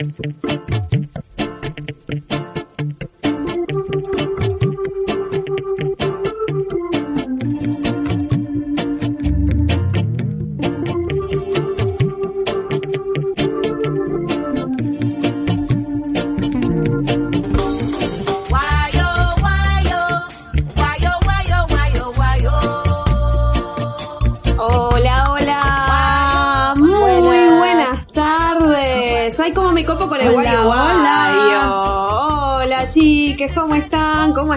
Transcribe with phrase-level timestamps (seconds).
[0.00, 0.58] ¿cómo están?
[0.68, 1.27] ¿Cómo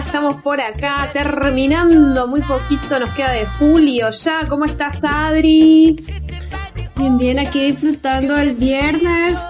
[0.06, 1.10] estamos por acá?
[1.12, 4.44] Terminando muy poquito, nos queda de julio ya.
[4.48, 5.96] ¿Cómo estás, Adri?
[6.96, 9.42] Bien, bien, aquí disfrutando el viernes,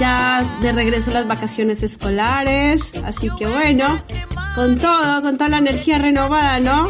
[0.00, 4.02] ya de regreso a las vacaciones escolares, así que bueno,
[4.54, 6.88] con todo, con toda la energía renovada, ¿no?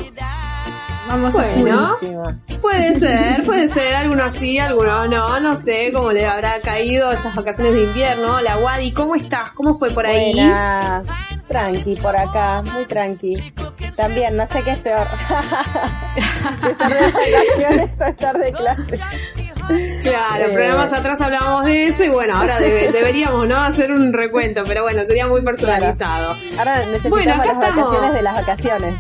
[1.09, 6.27] Vamos bueno, a Puede ser, puede ser, algunos sí, algunos no, no sé cómo le
[6.27, 8.41] habrá caído estas vacaciones de invierno.
[8.41, 9.53] La Wadi, ¿cómo estás?
[9.53, 10.35] ¿Cómo fue por ahí?
[11.49, 13.53] Tranqui por acá, muy tranqui.
[13.97, 15.07] También, no sé qué es peor.
[16.69, 19.03] estar de vacaciones o estar de clase.
[20.03, 24.65] Claro, eh, programas atrás hablábamos de eso y bueno, ahora deberíamos no hacer un recuento,
[24.67, 26.37] pero bueno, sería muy personalizado.
[26.59, 27.85] Ahora necesitamos bueno, acá las estamos.
[27.85, 28.95] vacaciones de las vacaciones.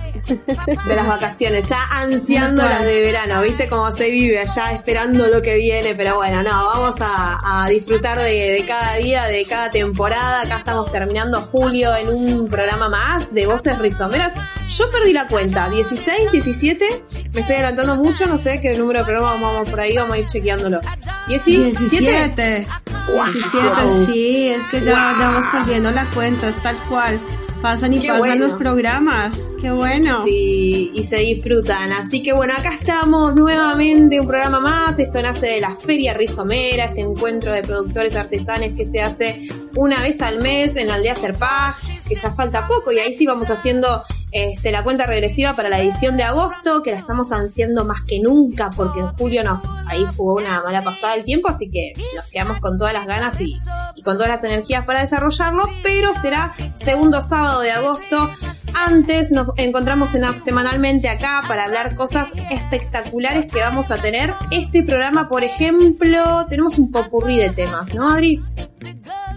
[0.87, 5.41] De las vacaciones, ya ansiando las de verano, ¿viste cómo se vive allá esperando lo
[5.41, 5.95] que viene?
[5.95, 10.43] Pero bueno, no, vamos a, disfrutar de, cada día, de cada temporada.
[10.43, 14.33] Acá estamos terminando julio en un programa más de Voces Rizomeras.
[14.69, 19.07] Yo perdí la cuenta, 16, 17, me estoy adelantando mucho, no sé qué número de
[19.07, 20.27] programas vamos por ahí, vamos a ir
[20.59, 20.81] chequeándolo.
[21.29, 22.67] 17.
[23.13, 27.21] 17, sí, es que ya, ya vamos perdiendo la cuenta, es tal cual.
[27.63, 29.49] Pasan y pasan los programas.
[29.61, 30.25] Qué bueno.
[30.25, 31.91] Sí, y se disfrutan.
[31.91, 34.99] Así que bueno, acá estamos nuevamente, un programa más.
[34.99, 40.03] Esto nace de la Feria Rizomera, este encuentro de productores artesanes que se hace una
[40.03, 43.51] vez al mes en la aldea Serpaj, que ya falta poco y ahí sí vamos
[43.51, 48.03] haciendo este, la cuenta regresiva para la edición de agosto, que la estamos ansiando más
[48.03, 51.93] que nunca, porque en julio nos ahí jugó una mala pasada el tiempo, así que
[52.15, 53.57] nos quedamos con todas las ganas y,
[54.05, 58.31] con todas las energías para desarrollarlo, pero será segundo sábado de agosto.
[58.75, 64.35] Antes nos encontramos en, semanalmente acá para hablar cosas espectaculares que vamos a tener.
[64.51, 68.41] Este programa, por ejemplo, tenemos un popurrí de temas, ¿no, Adri?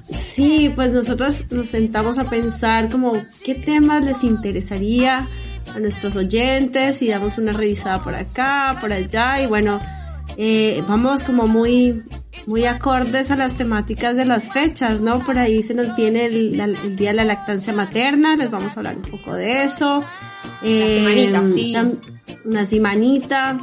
[0.03, 3.13] Sí, pues nosotros nos sentamos a pensar como
[3.43, 5.27] qué temas les interesaría
[5.73, 9.79] a nuestros oyentes y damos una revisada por acá, por allá y bueno,
[10.37, 12.03] eh, vamos como muy,
[12.45, 15.23] muy acordes a las temáticas de las fechas, ¿no?
[15.23, 18.97] Por ahí se nos viene el, día de la lactancia materna, les vamos a hablar
[18.97, 20.03] un poco de eso.
[20.63, 21.31] Eh,
[22.43, 23.59] una semanita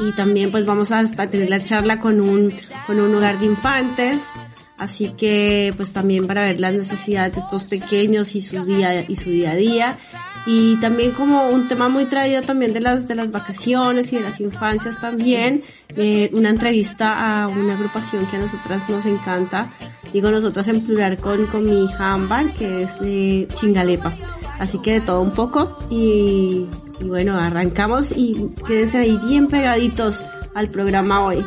[0.00, 2.52] y también pues vamos a, a tener la charla con un,
[2.86, 4.30] con un hogar de infantes
[4.78, 9.16] Así que pues también para ver las necesidades de estos pequeños y su día, y
[9.16, 9.98] su día a día.
[10.46, 14.22] Y también como un tema muy traído también de las, de las vacaciones y de
[14.22, 15.62] las infancias también,
[15.96, 19.74] eh, una entrevista a una agrupación que a nosotras nos encanta.
[20.12, 24.16] Digo nosotras en plural con, con mi hija Ámbar, que es de Chingalepa.
[24.58, 25.76] Así que de todo un poco.
[25.90, 26.66] Y,
[27.00, 30.22] y bueno, arrancamos y quédense ahí bien pegaditos
[30.54, 31.44] al programa hoy.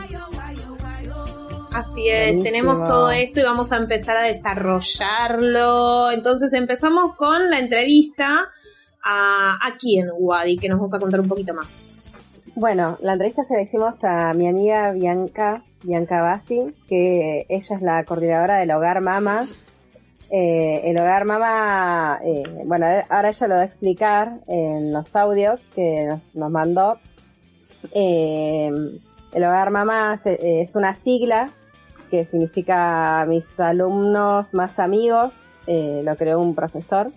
[1.73, 6.11] Así es, tenemos todo esto y vamos a empezar a desarrollarlo.
[6.11, 8.49] Entonces empezamos con la entrevista
[9.01, 11.69] a, aquí en Wadi, que nos vas a contar un poquito más.
[12.55, 17.81] Bueno, la entrevista se la hicimos a mi amiga Bianca, Bianca Bassi, que ella es
[17.81, 19.45] la coordinadora del Hogar Mama.
[20.29, 25.61] Eh, el Hogar Mama, eh, bueno, ahora ella lo va a explicar en los audios
[25.73, 26.99] que nos, mandó.
[27.93, 28.69] Eh,
[29.31, 31.49] el Hogar Mama es una sigla
[32.11, 37.11] que significa mis alumnos más amigos, eh, lo creó un profesor.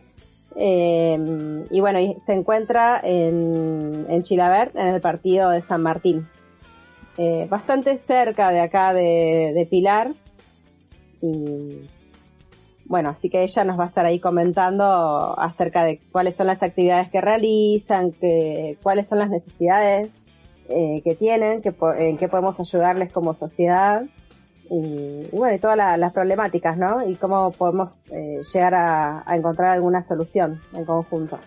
[0.56, 6.28] Eh, y bueno, se encuentra en, en Chilaver, en el partido de San Martín.
[7.18, 10.14] Eh, bastante cerca de acá de, Pilar.
[11.20, 11.88] Y
[12.84, 16.62] bueno, así que ella nos va a estar ahí comentando acerca de cuáles son las
[16.62, 20.10] actividades que realizan, que, cuáles son las necesidades
[20.66, 24.04] que tienen, que, en qué podemos ayudarles como sociedad
[24.70, 27.06] y, bueno, y todas las problemáticas, ¿no?
[27.08, 31.38] Y cómo podemos eh, llegar a, encontrar alguna solución en conjunto.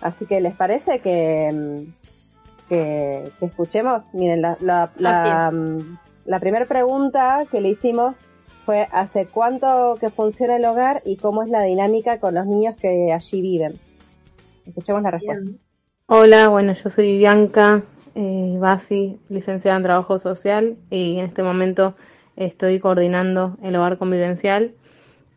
[0.00, 4.14] Así que, ¿les parece que, mm, que, escuchemos?
[4.14, 8.20] Miren, la, la, la, mm, la primera pregunta que le hicimos
[8.64, 12.76] fue ¿hace cuánto que funciona el hogar y cómo es la dinámica con los niños
[12.76, 13.78] que allí viven?
[14.66, 15.50] Escuchemos la respuesta.
[16.06, 17.82] Hola, bueno, yo soy Bianca,
[18.14, 21.94] eh, Basi, licenciada en Trabajo Social y en este momento
[22.36, 24.72] estoy coordinando el hogar convivencial.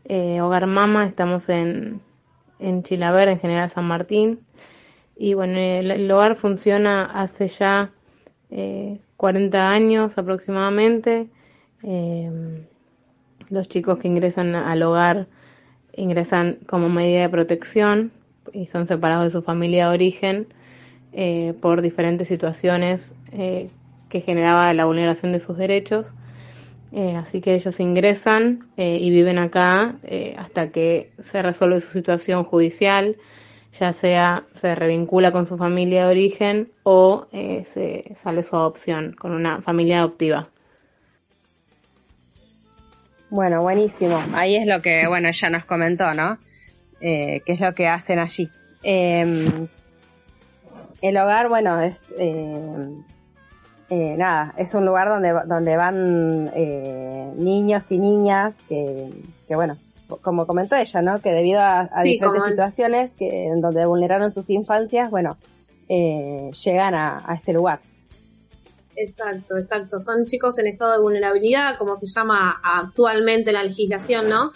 [0.04, 2.00] Eh, hogar Mama, estamos en,
[2.58, 4.40] en Chilaver, en General San Martín.
[5.16, 7.92] Y bueno, el, hogar funciona hace ya
[9.16, 11.28] 40 años aproximadamente.
[13.48, 15.26] los chicos que ingresan al hogar
[15.96, 18.12] ingresan como medida de protección
[18.52, 20.46] y son separados de su familia de origen
[21.12, 23.70] eh, por diferentes situaciones eh,
[24.08, 26.06] que generaba la vulneración de sus derechos.
[26.94, 29.96] Eh, así que ellos ingresan y viven acá
[30.38, 33.16] hasta que se resuelve su situación judicial,
[33.78, 39.32] ya sea se revincula con su familia de origen o se sale su adopción con
[39.32, 40.48] una familia adoptiva.
[43.34, 44.22] Bueno, buenísimo.
[44.32, 46.38] Ahí es lo que, bueno, ella nos comentó, ¿no?
[47.00, 48.48] Eh, qué es lo que hacen allí.
[48.84, 49.66] Em,
[51.02, 52.12] el hogar, bueno, es
[53.90, 56.44] eh, eh, nada, es un lugar donde, donde van
[57.42, 59.10] niños y niñas que,
[59.48, 59.76] que, bueno,
[60.22, 61.20] como comentó ella, ¿no?
[61.20, 65.36] Que debido a, diferentes situaciones que en donde vulneraron sus infancias, bueno,
[65.88, 67.80] llegan a este lugar.
[68.96, 70.00] Exacto, exacto.
[70.00, 74.52] Son chicos en estado de vulnerabilidad, como se llama actualmente en la legislación, ¿no?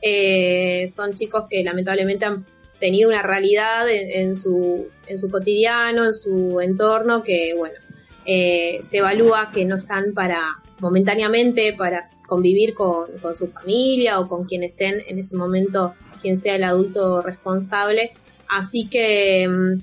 [0.00, 2.46] Eh, son chicos que lamentablemente han
[2.80, 7.76] tenido una realidad en, su, en su cotidiano, en su entorno, que, bueno,
[8.24, 14.44] eh, se evalúa que no están para momentáneamente para convivir con, su familia o con
[14.44, 18.12] quien estén en ese momento, quien sea el adulto responsable.
[18.48, 19.82] Así que, mm,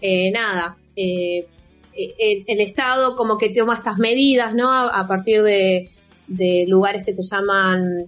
[0.00, 1.46] eh, nada, eh,
[1.92, 4.70] el, Estado como que toma estas medidas, ¿no?
[4.70, 5.90] A, partir de,
[6.68, 8.06] lugares que se llaman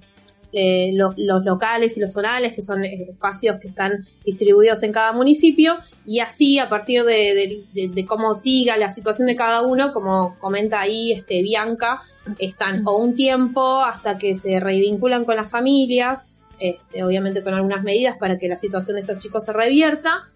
[0.52, 5.76] eh, los, locales y los zonales, que son espacios que están distribuidos en cada municipio,
[6.06, 7.64] y así a partir de,
[8.06, 12.02] cómo siga la situación de cada uno, como comenta ahí este Bianca,
[12.38, 16.28] están o un tiempo hasta que se revinculan con las familias,
[16.58, 20.28] este, obviamente con algunas medidas para que la situación de estos chicos se revierta,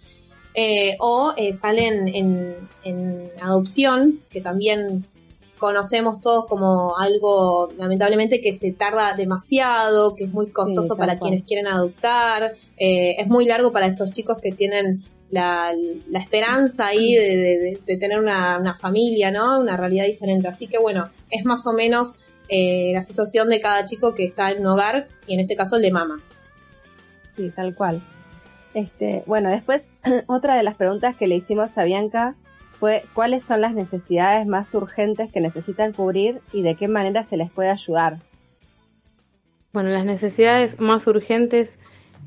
[0.55, 5.06] eh, o eh, salen en, adopción, que también
[5.62, 11.44] conocemos todos como algo, lamentablemente, que se tarda demasiado, que es muy costoso para quienes
[11.44, 15.73] quieren adoptar, eh, es muy largo para estos chicos que tienen la,
[16.14, 19.61] esperanza ahí de, tener una, familia, ¿no?
[19.61, 20.49] Una realidad diferente.
[20.49, 22.17] Así que bueno, es más o menos
[22.50, 25.82] la situación de cada chico que está en un hogar y en este caso el
[25.82, 26.20] de mamá.
[27.37, 28.03] Sí, tal cual.
[28.75, 29.91] Este, bueno, después
[30.26, 32.35] otra de las preguntas que le hicimos a Bianca
[33.14, 37.50] cuáles son las necesidades más urgentes que necesitan cubrir y de qué manera se les
[37.50, 38.19] puede ayudar.
[39.73, 41.79] Bueno, las necesidades más urgentes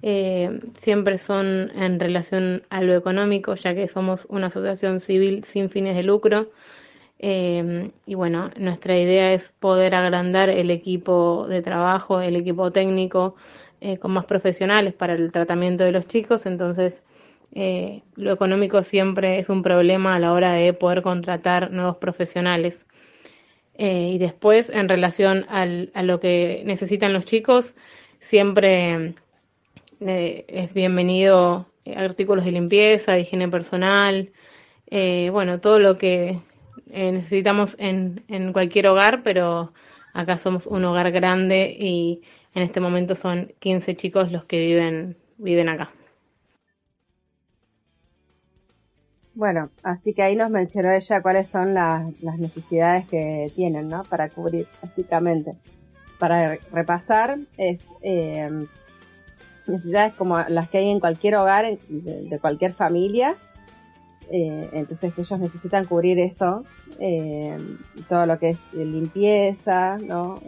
[0.01, 5.69] eh, siempre son en relación a lo económico, ya que somos una asociación civil sin
[5.69, 6.49] fines de lucro.
[7.19, 13.35] Eh, y bueno, nuestra idea es poder agrandar el equipo de trabajo, el equipo técnico,
[13.81, 17.03] eh, con más profesionales para el tratamiento de los chicos, entonces
[17.55, 22.85] eh, lo económico siempre es un problema a la hora de poder contratar nuevos profesionales.
[23.75, 27.73] Eh, y después, en relación al, a lo que necesitan los chicos,
[28.19, 29.15] siempre
[29.99, 34.31] es bienvenido artículos de limpieza, higiene personal,
[35.31, 36.39] bueno, todo lo que
[36.87, 39.73] necesitamos en, en cualquier hogar, pero
[40.13, 42.21] acá somos un hogar grande y
[42.55, 45.91] en este momento son 15 chicos los que viven, viven acá.
[49.35, 52.05] Bueno, así que ahí nos mencionó ella cuáles son las,
[52.39, 54.03] necesidades que tienen, ¿no?
[54.05, 55.51] Para cubrir, básicamente.
[56.19, 58.49] Para repasar, es eh,
[59.67, 63.35] necesidades como las que hay en cualquier hogar, de, cualquier familia.
[64.31, 66.63] Eh, entonces ellos necesitan cubrir eso,
[66.99, 67.57] eh,
[68.07, 70.39] todo lo que es limpieza, ¿no?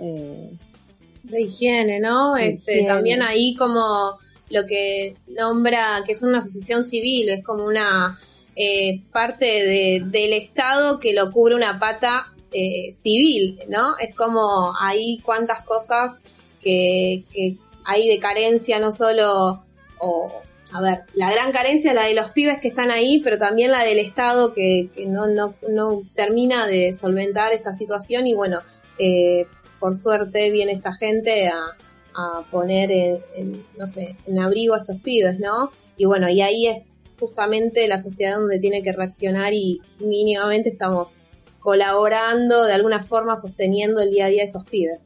[1.23, 2.37] de higiene, ¿no?
[2.37, 4.17] este, también ahí como
[4.49, 8.17] lo que nombra que es una asociación civil, es como una
[8.59, 13.95] eh, parte de, del Estado que lo cubre una pata eh, civil, ¿no?
[13.99, 16.19] Es como ahí cuántas cosas
[16.59, 17.23] que,
[17.85, 19.63] hay de carencia, no solo,
[19.99, 20.31] o,
[20.73, 23.69] a ver, la gran carencia es la de los pibes que están ahí, pero también
[23.69, 28.61] la del Estado que, no, termina de solventar esta situación y bueno,
[28.97, 29.45] eh,
[29.79, 31.75] por suerte viene esta gente a,
[32.49, 35.71] poner en, no sé, en abrigo a estos pibes, ¿no?
[35.97, 36.77] Y bueno, y ahí es
[37.19, 41.13] justamente la sociedad donde tiene que reaccionar y mínimamente estamos
[41.59, 45.05] colaborando, de alguna forma sosteniendo el día a día de esos pibes.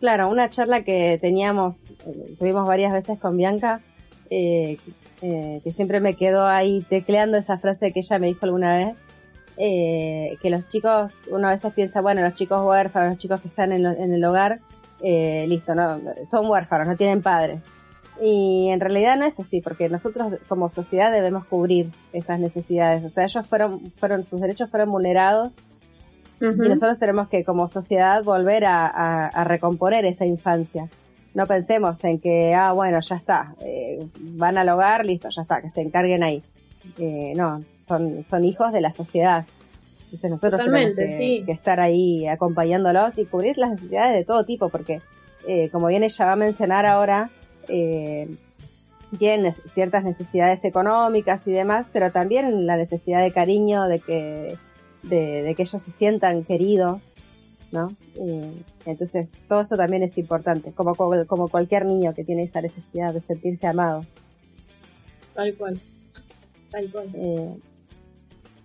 [0.00, 1.86] Claro, una charla que teníamos,
[2.38, 3.80] tuvimos varias veces con Bianca,
[4.30, 4.76] eh,
[5.22, 8.96] eh, que siempre me quedó ahí tecleando esa frase que ella me dijo alguna vez,
[9.58, 13.48] eh, que los chicos, uno a veces piensa, bueno, los chicos huérfanos, los chicos que
[13.48, 14.60] están en, el hogar,
[15.00, 17.62] eh, listo, no, son huérfanos, no tienen padres.
[18.20, 23.04] Y en realidad no es así, porque nosotros como sociedad debemos cubrir esas necesidades.
[23.04, 25.56] O sea, ellos fueron, fueron sus derechos fueron vulnerados
[26.40, 30.88] y nosotros tenemos que como sociedad volver a, recomponer esa infancia.
[31.34, 35.60] No pensemos en que, ah, bueno, ya está, eh, van al hogar, listo, ya está,
[35.60, 36.42] que se encarguen ahí.
[36.98, 39.44] Eh, no, son, son hijos de la sociedad.
[40.04, 45.02] Entonces nosotros tenemos que, estar ahí acompañándolos y cubrir las necesidades de todo tipo, porque
[45.46, 47.30] eh, como bien ella va a mencionar ahora,
[47.68, 48.28] eh,
[49.18, 54.58] tienen ciertas necesidades económicas y demás, pero también la necesidad de cariño, de que,
[55.02, 57.10] de, que ellos se sientan queridos,
[57.72, 57.94] ¿no?
[58.86, 63.20] entonces, todo esto también es importante, como, como cualquier niño que tiene esa necesidad de
[63.20, 64.02] sentirse amado.
[65.34, 65.78] Tal cual.
[66.70, 67.08] Tal cual.
[67.14, 67.54] Eh,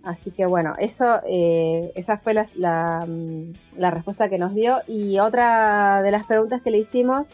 [0.02, 4.78] así que bueno, eso, eh, esa fue la, la, respuesta que nos dio.
[4.88, 7.28] Y otra de las preguntas que le hicimos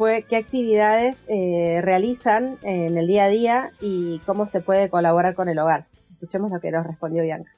[0.00, 5.34] fue qué actividades eh, realizan en el día a día y cómo se puede colaborar
[5.34, 5.88] con el hogar.
[6.12, 7.54] Escuchemos lo que nos respondió Bianca.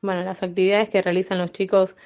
[0.00, 1.96] Bueno, las actividades que realizan los chicos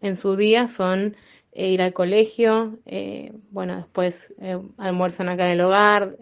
[0.00, 1.16] en su día son
[1.50, 4.32] eh, ir al colegio, eh, bueno, después
[4.76, 6.14] almuerzan acá en el hogar,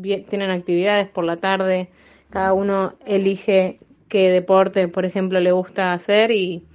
[0.00, 1.90] tienen actividades por la tarde,
[2.28, 6.66] cada uno elige qué deporte, por ejemplo, le gusta hacer y,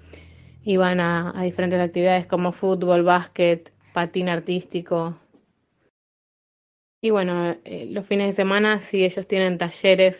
[0.78, 5.15] van a, a diferentes actividades como fútbol, básquet, patín artístico.
[7.01, 10.19] Y bueno, eh, los fines de semana si ellos tienen talleres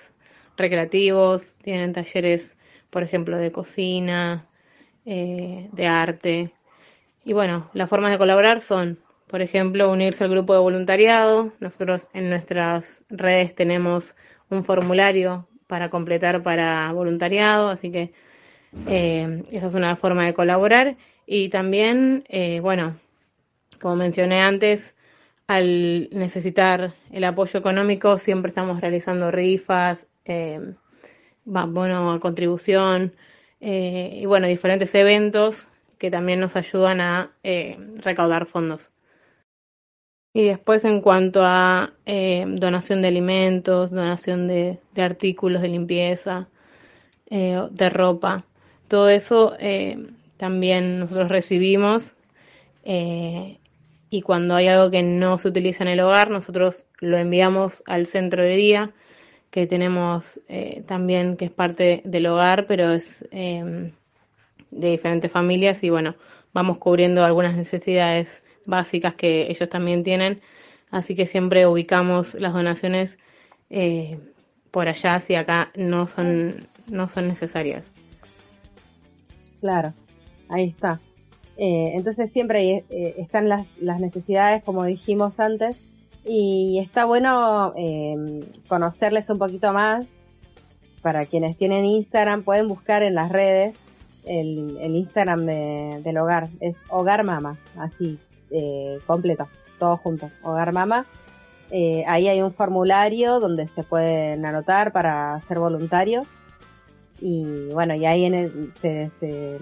[0.57, 2.57] recreativos, tienen talleres,
[2.89, 4.47] por ejemplo, de cocina,
[5.05, 6.53] eh, de arte.
[7.25, 8.97] Y bueno, las formas de colaborar son,
[9.27, 11.51] por ejemplo, unirse al grupo de voluntariado.
[11.59, 14.15] Nosotros en nuestras redes tenemos
[14.49, 18.13] un formulario para completar para voluntariado, así que
[18.88, 20.95] eh, esa es una forma de colaborar.
[21.25, 22.23] Y también,
[22.61, 22.95] bueno,
[23.81, 24.95] como mencioné antes,
[25.48, 30.75] al necesitar el apoyo económico siempre estamos realizando rifas, eh,
[31.45, 33.13] bueno, contribución
[33.59, 35.67] eh, y bueno, diferentes eventos
[35.98, 38.91] que también nos ayudan a eh, recaudar fondos.
[40.33, 46.48] Y después en cuanto a eh, donación de alimentos, donación de, de artículos de limpieza,
[47.31, 48.43] de ropa,
[48.88, 49.55] todo eso
[50.38, 52.15] también nosotros recibimos
[54.10, 58.08] y cuando hay algo que no se utiliza en el hogar, nosotros lo enviamos al
[58.08, 58.92] centro de día,
[59.51, 63.92] que tenemos eh, también, que es parte del hogar, pero es em,
[64.72, 66.16] de diferentes familias y bueno,
[66.54, 70.42] vamos cubriendo algunas necesidades básicas que ellos también tienen,
[70.92, 73.18] así que siempre ubicamos las donaciones
[73.70, 74.20] eh,
[74.72, 77.84] por allá si acá no son, no son necesarias.
[79.62, 79.94] Claro,
[80.50, 81.00] ahí está.
[81.62, 85.78] Eh, entonces siempre eh, están las, necesidades, como dijimos antes,
[86.24, 88.39] y está bueno em,
[88.70, 90.16] conocerles un poquito más.
[91.01, 93.75] Para quienes tienen Instagram, pueden buscar en las redes
[94.25, 96.48] el, Instagram del hogar.
[96.62, 98.20] Es Hogar Mama, así,
[98.51, 99.50] eh, completo,
[99.80, 100.30] todo junto.
[100.44, 101.06] Hogar Mama.
[102.08, 106.32] ahí hay un formulario donde se pueden anotar para ser voluntarios.
[107.22, 109.58] Y bueno, y ahí en se, se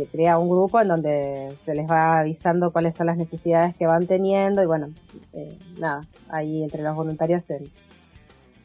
[0.00, 3.86] se crea un grupo en donde se les va avisando cuáles son las necesidades que
[3.86, 4.88] van teniendo y bueno,
[5.34, 7.60] eh, nada, ahí entre los voluntarios se,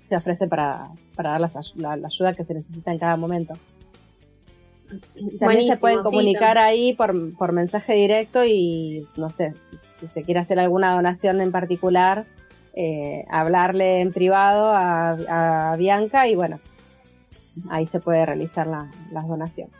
[0.08, 1.42] se ofrece para, para dar
[1.76, 3.54] la, ayuda que se necesita en cada momento.
[5.40, 9.54] También se pueden comunicar ahí por, por mensaje directo y no sé,
[9.98, 12.26] si, se quiere hacer alguna donación en particular,
[12.76, 16.60] eh, hablarle en privado a, a, Bianca y bueno,
[17.70, 19.74] ahí se puede realizar la, las donaciones.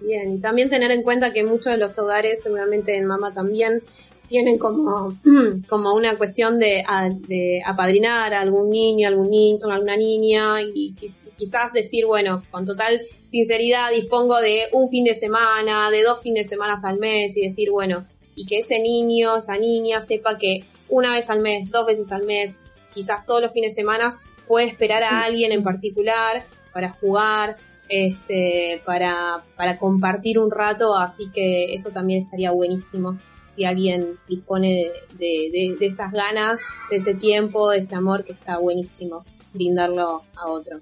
[0.00, 3.82] Bien, y también tener en cuenta que muchos de los hogares, seguramente en Mama también,
[4.28, 5.14] tienen como,
[5.68, 6.84] como una cuestión de,
[7.26, 10.94] de apadrinar a algún niño, algún niño, alguna niña y
[11.36, 16.44] quizás decir, bueno, con total sinceridad dispongo de un fin de semana, de dos fines
[16.44, 20.64] de semana al mes y decir, bueno, y que ese niño, esa niña sepa que
[20.88, 22.60] una vez al mes, dos veces al mes,
[22.92, 24.10] quizás todos los fines de semana
[24.46, 27.56] puede esperar a alguien en particular para jugar,
[27.88, 33.18] este, para, para compartir un rato, así que eso también estaría buenísimo
[33.54, 38.58] si alguien dispone de, de, esas ganas, de ese tiempo, de ese amor que está
[38.58, 40.80] buenísimo brindarlo a otro.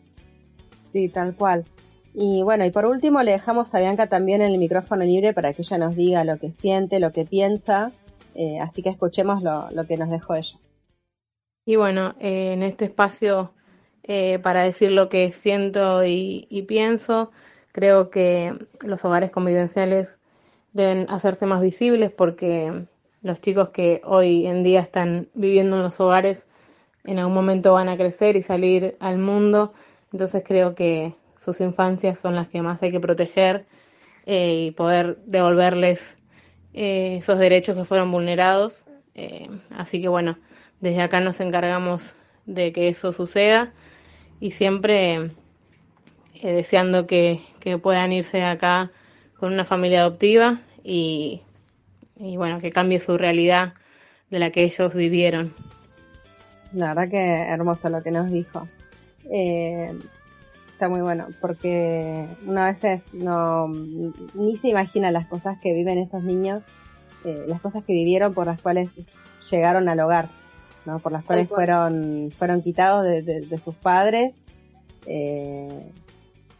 [0.82, 1.64] Sí, tal cual.
[2.12, 5.62] Y bueno, y por último le dejamos a Bianca también el micrófono libre para que
[5.62, 7.92] ella nos diga lo que siente, lo que piensa,
[8.34, 10.58] eh, así que escuchemos lo, lo, que nos dejó ella.
[11.64, 13.52] Y bueno, eh, en este espacio
[14.08, 17.32] eh, para decir lo que siento y, pienso.
[17.72, 20.20] Creo que los hogares convivenciales
[20.72, 22.86] deben hacerse más visibles porque
[23.22, 26.46] los chicos que hoy en día están viviendo en los hogares
[27.04, 29.72] en algún momento van a crecer y salir al mundo.
[30.12, 33.66] Entonces creo que sus infancias son las que más hay que proteger
[34.24, 36.16] eh, y poder devolverles
[36.74, 38.84] eh, esos derechos que fueron vulnerados.
[39.70, 40.38] así que bueno,
[40.80, 43.72] desde acá nos encargamos de que eso suceda
[44.40, 45.30] y siempre
[46.42, 47.40] eh, deseando que,
[47.82, 48.92] puedan irse acá
[49.38, 51.42] con una familia adoptiva y,
[52.16, 53.74] y, bueno, que cambie su realidad
[54.30, 55.52] de la que ellos vivieron.
[56.72, 58.68] La verdad que hermoso lo que nos dijo.
[59.32, 59.92] Eh,
[60.68, 63.66] está muy bueno, porque una veces no
[64.34, 66.64] ni se imagina las cosas que viven esos niños,
[67.24, 68.96] eh, las cosas que vivieron por las cuales
[69.50, 70.28] llegaron al hogar
[71.02, 74.34] por las cuales fueron, fueron quitados de, sus padres,
[75.06, 75.90] eh,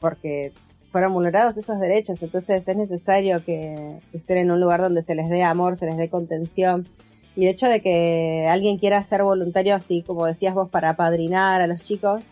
[0.01, 0.53] porque
[0.91, 5.29] fueron vulnerados esos derechos, entonces es necesario que estén en un lugar donde se les
[5.29, 6.87] dé amor, se les dé contención.
[7.35, 11.61] Y el hecho de que alguien quiera ser voluntario, así como decías vos, para apadrinar
[11.61, 12.25] a los chicos,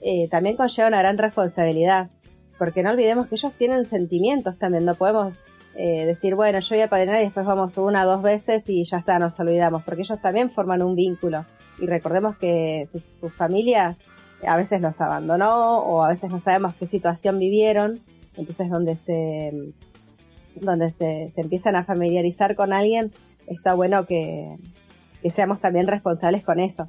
[0.00, 2.10] eh, también conlleva una gran responsabilidad.
[2.58, 5.40] Porque no olvidemos que ellos tienen sentimientos también, no podemos
[5.80, 8.82] eh, decir, bueno, yo voy a padrinar y después vamos una o dos veces y
[8.82, 11.46] ya está, nos olvidamos, porque ellos también forman un vínculo.
[11.78, 13.96] Y recordemos que sus, familias
[14.44, 18.00] a veces los abandonó o a veces no sabemos qué situación vivieron,
[18.36, 19.72] entonces donde se
[20.56, 23.12] donde se, empiezan a familiarizar con alguien,
[23.46, 24.56] está bueno que,
[25.32, 26.88] seamos también responsables con eso.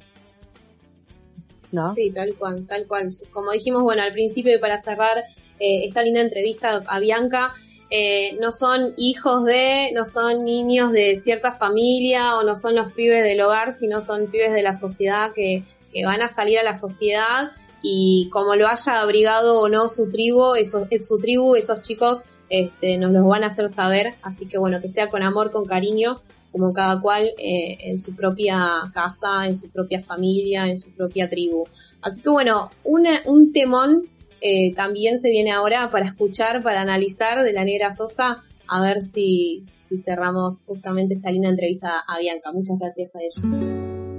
[1.70, 1.90] ¿No?
[1.90, 3.10] Sí, tal cual, tal cual.
[3.30, 5.18] Como dijimos, bueno, al principio y para cerrar
[5.60, 7.54] eh, esta linda entrevista a Bianca,
[7.92, 12.92] eh, no son hijos de, no son niños de cierta familia o no son los
[12.92, 15.64] pibes del hogar, sino son pibes de la sociedad que,
[16.04, 17.50] van a salir a la sociedad
[17.82, 22.18] y como lo haya abrigado o no su tribu, esos, su tribu, esos chicos
[22.48, 25.64] este, nos los van a hacer saber, así que bueno, que sea con amor, con
[25.64, 30.90] cariño, como cada cual eh, en su propia casa, en su propia familia, en su
[30.92, 31.64] propia tribu.
[32.02, 34.08] Así que bueno, un temón
[34.40, 39.02] eh, también se viene ahora para escuchar, para analizar de la Negra Sosa, a ver
[39.02, 42.52] si, si cerramos justamente esta linda entrevista a Bianca.
[42.52, 43.42] Muchas gracias a ella.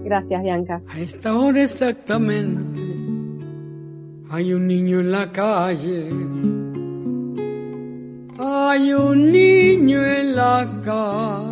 [0.04, 0.82] Gracias, Bianca.
[0.90, 2.82] A esta hora exactamente
[4.30, 6.10] hay un niño en la calle.
[8.40, 11.52] Hay un niño en la calle.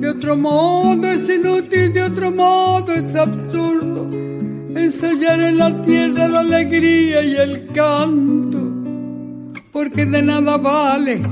[0.00, 4.08] De otro modo es inútil, de otro modo es absurdo
[4.74, 8.60] ensayar en la tierra la alegría y el canto,
[9.72, 11.22] porque de nada vale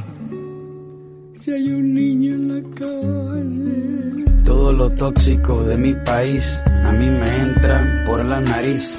[1.35, 4.25] si hay un niño en la calle.
[4.45, 8.99] Todo lo tóxico de mi país a mí me entra por la nariz.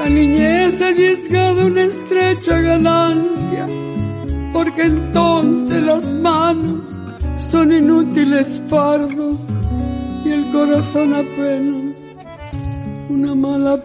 [0.00, 3.66] la niñez arriesgado una estrecha ganancia,
[4.52, 6.84] porque entonces las manos
[7.36, 9.40] son inútiles fardos
[10.24, 11.96] y el corazón apenas
[13.10, 13.84] una mala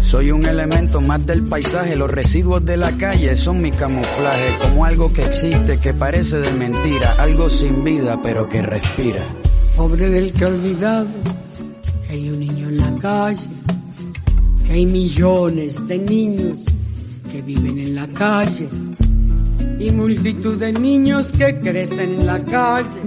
[0.00, 4.84] soy un elemento más del paisaje, los residuos de la calle son mi camuflaje, como
[4.84, 9.24] algo que existe, que parece de mentira, algo sin vida pero que respira.
[9.76, 11.08] Pobre del que olvidado
[12.06, 13.46] que hay un niño en la calle,
[14.66, 16.58] que hay millones de niños
[17.30, 18.68] que viven en la calle
[19.78, 23.00] y multitud de niños que crecen en la calle.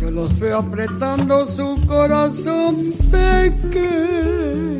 [0.00, 4.79] Yo los veo apretando su corazón pequeño,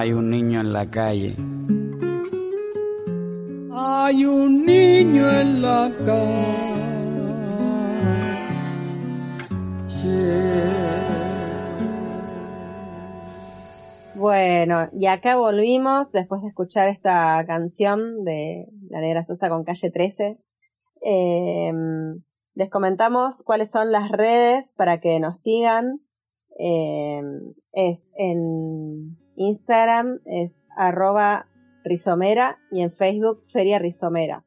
[0.00, 1.36] hay un niño en la calle.
[3.70, 6.70] Hay un niño en la calle.
[14.14, 19.90] Bueno, y acá volvimos después de escuchar esta canción de La Negra Sosa con Calle
[19.90, 20.38] 13.
[21.04, 21.72] Eh,
[22.54, 26.00] les comentamos cuáles son las redes para que nos sigan.
[26.58, 27.20] Eh,
[27.72, 31.46] es en Instagram es arroba
[31.82, 34.44] rizomera y en Facebook Feria Rizomera.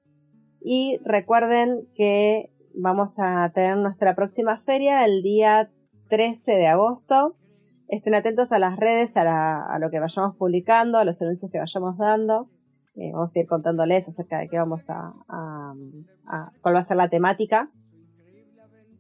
[0.62, 5.72] Y recuerden que vamos a tener nuestra próxima feria el día
[6.10, 7.36] 13 de agosto.
[7.88, 11.52] Estén atentos a las redes, a, la- a lo que vayamos publicando, a los anuncios
[11.52, 12.50] que vayamos dando.
[12.96, 15.74] Eh, vamos a ir contándoles acerca de qué vamos a, a-
[16.28, 17.70] a- cuál va a ser la temática.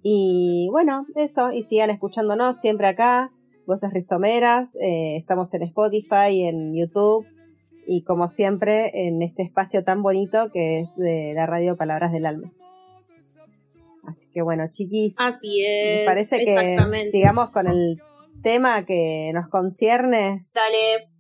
[0.02, 3.32] Y bueno, eso, y sigan escuchándonos siempre acá,
[3.65, 7.26] Voces Rizomeras, eh, estamos en Spotify, en YouTube,
[7.86, 12.26] y como siempre en este espacio tan bonito que es de la radio Palabras del
[12.26, 12.52] Alma.
[14.06, 15.99] Así que bueno, chiquis, Así es.
[16.02, 18.02] me parece que sigamos con el
[18.41, 20.45] tema que nos concierne.
[20.54, 21.12] Dale.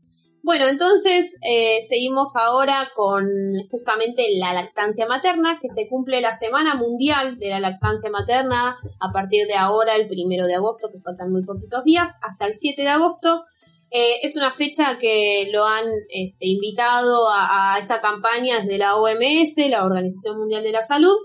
[0.45, 3.25] Bueno, entonces eh, seguimos ahora con
[3.71, 9.13] justamente la lactancia materna, que se cumple la Semana Mundial de la Lactancia Materna a
[9.13, 12.81] partir de ahora, el primero de agosto, que faltan muy poquitos días, hasta el 7
[12.81, 13.45] de agosto.
[13.89, 19.53] Eh, es una fecha que lo han este, invitado a, esta campaña desde la OMS,
[19.69, 21.15] la Organización Mundial de la Salud,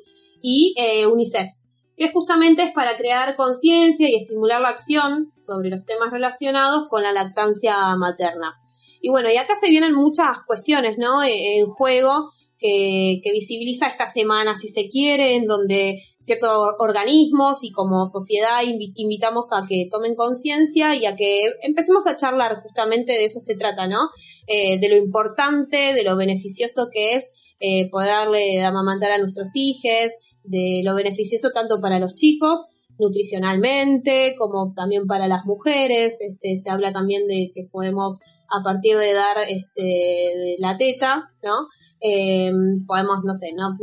[0.40, 1.48] y eh, UNICEF
[1.96, 7.02] que justamente es para crear conciencia y estimular la acción sobre los temas relacionados con
[7.02, 8.54] la lactancia materna.
[9.00, 11.22] Y bueno, y acá se vienen muchas cuestiones, ¿no?
[11.22, 17.62] Eh, En juego que, que visibiliza esta semana, si se quiere, en donde ciertos organismos
[17.62, 22.60] y como sociedad invi- invitamos a que tomen conciencia y a que empecemos a charlar,
[22.62, 24.10] justamente de eso se trata, ¿no?
[24.48, 27.30] Eh, de lo importante, de lo beneficioso que es
[27.60, 32.66] eh, poderle amamantar a nuestros hijos, de lo beneficioso tanto para los chicos
[32.98, 36.16] nutricionalmente como también para las mujeres.
[36.20, 41.68] Este, se habla también de que podemos a partir de dar este, la teta, ¿no?
[42.00, 42.50] Eh,
[42.86, 43.76] podemos, no sé, no,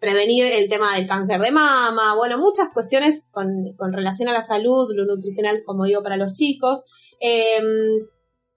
[0.00, 4.42] prevenir el tema del cáncer de mama, bueno, muchas cuestiones con, con relación a la
[4.42, 6.84] salud, lo nutricional, como digo, para los chicos.
[7.20, 7.60] Eh,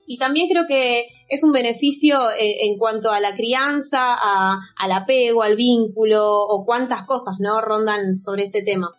[0.05, 4.91] y también creo que es un beneficio eh, en cuanto a la crianza, a, al
[4.91, 7.61] apego, al vínculo, o cuántas cosas, ¿no?
[7.61, 8.91] Rondan sobre este tema.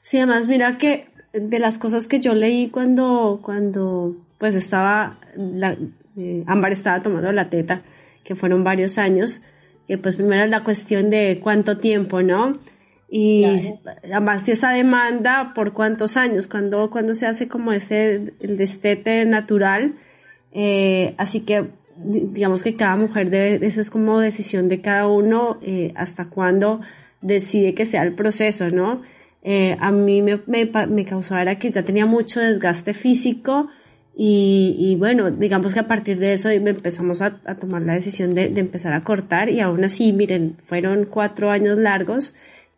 [0.00, 5.76] Sí, además, mira que de las cosas que yo leí cuando, cuando pues estaba, la,
[6.16, 7.82] eh, Ámbar estaba tomando la teta,
[8.24, 9.44] que fueron varios años,
[9.86, 12.54] que pues primero es la cuestión de cuánto tiempo, ¿no?
[13.10, 13.44] Y
[14.04, 19.96] además esa demanda por cuántos años, cuando, cuando se hace como ese, el destete natural,
[20.52, 25.58] eh, así que digamos que cada mujer debe, eso es como decisión de cada uno,
[25.60, 26.80] eh, hasta cuándo
[27.20, 29.02] decide que sea el proceso, ¿no?
[29.42, 33.68] Eh, a mí me, me, me causó era que ya tenía mucho desgaste físico
[34.16, 38.92] y, bueno, digamos que a partir de eso empezamos a, tomar la decisión de, empezar
[38.92, 42.34] a cortar y aún así, miren, fueron cuatro años largos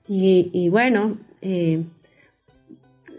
[0.06, 1.82] y, y bueno, eh,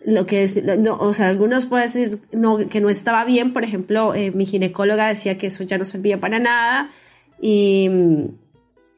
[0.05, 3.63] lo que es, no, o sea, algunos pueden decir no, que no estaba bien, por
[3.63, 6.91] ejemplo, eh, mi ginecóloga decía que eso ya no servía para nada
[7.41, 7.89] y,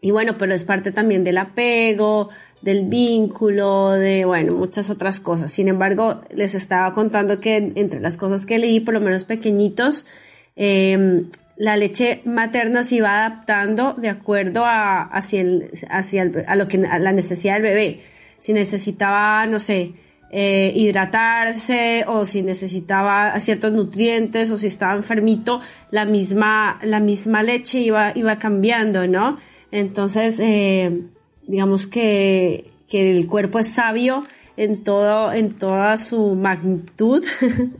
[0.01, 2.29] y bueno, pero es parte también del apego,
[2.65, 5.51] del vínculo, de, bueno, muchas otras cosas.
[5.51, 10.07] Sin embargo, les estaba contando que entre las cosas que leí, por lo menos pequeñitos,
[10.55, 11.25] eh,
[11.57, 15.45] la leche materna se iba adaptando de acuerdo a, hacia,
[15.89, 17.99] hacia a lo que, la necesidad del bebé.
[18.39, 19.93] Si necesitaba, no sé,
[20.31, 27.43] eh, hidratarse o si necesitaba ciertos nutrientes o si estaba enfermito, la misma, la misma
[27.43, 29.37] leche iba, iba cambiando, ¿no?
[29.71, 31.03] Entonces, eh,
[31.47, 34.23] digamos que, que el cuerpo es sabio
[34.57, 37.23] en todo, en toda su magnitud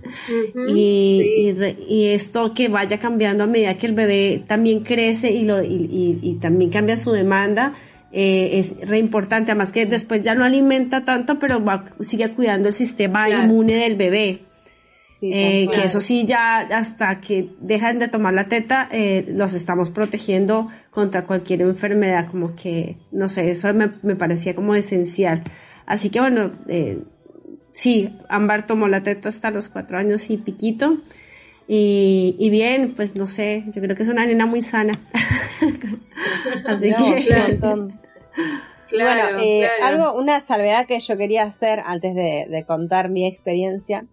[0.67, 1.53] y,
[1.87, 6.19] y, esto que vaya cambiando a medida que el bebé también crece y, lo, y,
[6.21, 7.73] y también cambia su demanda.
[8.17, 12.69] Eh, es re importante, además que después ya no alimenta tanto, pero va, sigue cuidando
[12.69, 14.39] el sistema inmune del bebé.
[15.21, 19.89] Eh, que eso sí ya hasta que dejan de tomar la teta eh, los estamos
[19.89, 25.41] protegiendo contra cualquier enfermedad como que no sé eso me, me parecía como esencial
[25.85, 27.03] Así que bueno, eh,
[27.73, 30.97] sí, Ámbar tomó la teta hasta los cuatro años y piquito.
[31.67, 34.93] Y, bien, pues no sé, yo creo que es una nena muy sana.
[36.67, 37.25] Así que...
[37.25, 37.89] Claro.
[38.87, 44.05] Claro, eh, algo, una salvedad que yo quería hacer antes de, contar mi experiencia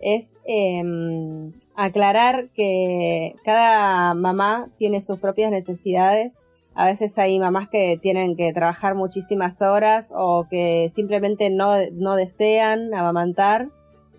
[0.00, 6.32] es em, aclarar que cada mamá tiene sus propias necesidades
[6.76, 12.16] a veces hay mamás que tienen que trabajar muchísimas horas o que simplemente no, no
[12.16, 13.68] desean amamantar.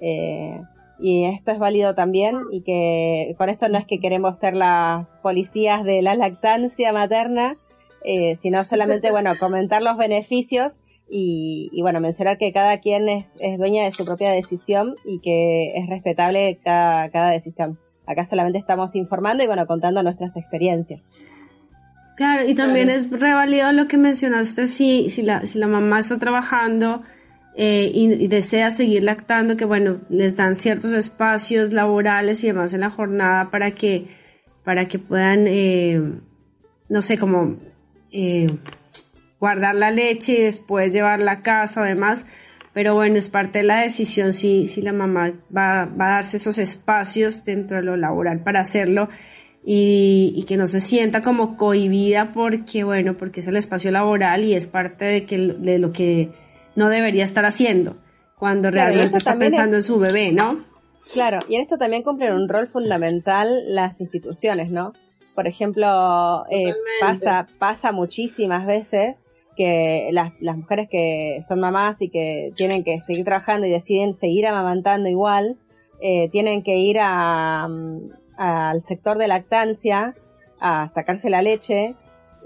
[0.02, 0.60] Eh,
[1.00, 5.18] y esto es válido también y que con esto no es que queremos ser las
[5.18, 7.56] policías de la lactancia materna,
[8.04, 10.74] eh, sino solamente, bueno, comentar los beneficios
[11.10, 15.20] y, y, bueno, mencionar que cada quien es, es, dueña de su propia decisión y
[15.20, 17.80] que es respetable cada, cada decisión.
[18.06, 21.02] Acá solamente estamos informando y bueno, contando nuestras experiencias.
[22.18, 26.18] Claro, y también es revalido lo que mencionaste, si, si, la, si la mamá está
[26.18, 27.04] trabajando
[27.56, 32.82] eh, y, desea seguir lactando, que bueno, les dan ciertos espacios laborales y demás en
[32.82, 34.08] la jornada para que,
[34.64, 36.02] para que puedan, eh,
[36.90, 37.58] no sé, como
[38.12, 38.48] eh,
[39.40, 42.26] guardar la leche y después llevarla a casa, además.
[42.74, 46.38] Pero bueno, es parte de la decisión si, si la mamá va, va a darse
[46.38, 49.10] esos espacios dentro de lo laboral para hacerlo
[49.70, 54.54] y, que no se sienta como cohibida porque, bueno, porque es el espacio laboral y
[54.54, 56.32] es parte de, que, de lo que
[56.78, 57.98] no debería estar haciendo
[58.38, 60.58] cuando realmente está pensando en su bebé, ¿no?
[61.12, 64.94] Claro, y en esto también cumplen un rol fundamental las instituciones, ¿no?
[65.36, 69.18] Por ejemplo, eh, pasa, pasa muchísimas veces
[69.58, 74.14] que las, las mujeres que son mamás y que tienen que seguir trabajando y deciden
[74.14, 75.58] seguir amamantando igual,
[76.00, 77.68] eh, tienen que ir a,
[78.38, 80.16] al sector de lactancia
[80.60, 81.96] a sacarse la leche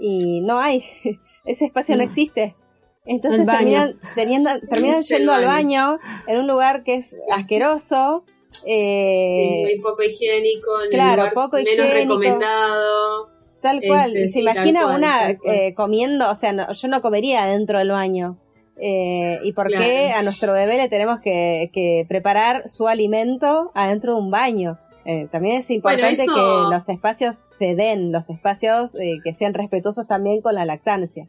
[0.00, 0.84] y no hay,
[1.44, 2.56] ese espacio no, existe.
[3.04, 4.60] Entonces terminan, terminan,
[5.08, 8.24] yendo al baño en un lugar que es asqueroso.
[8.64, 13.30] Eh, muy poco higiénico, claro, poco menos recomendado.
[13.62, 14.16] Tal cual.
[14.16, 18.36] Este, se imagina una eh, comiendo, o sea, yo no comería dentro del baño.
[18.76, 24.14] Eh, ¿Y por qué a nuestro bebé le tenemos que, que preparar su alimento adentro
[24.14, 24.78] de un baño?
[25.04, 30.06] Eh, también es importante que los espacios se den, los espacios eh, que sean respetuosos
[30.06, 31.26] también con la lactancia.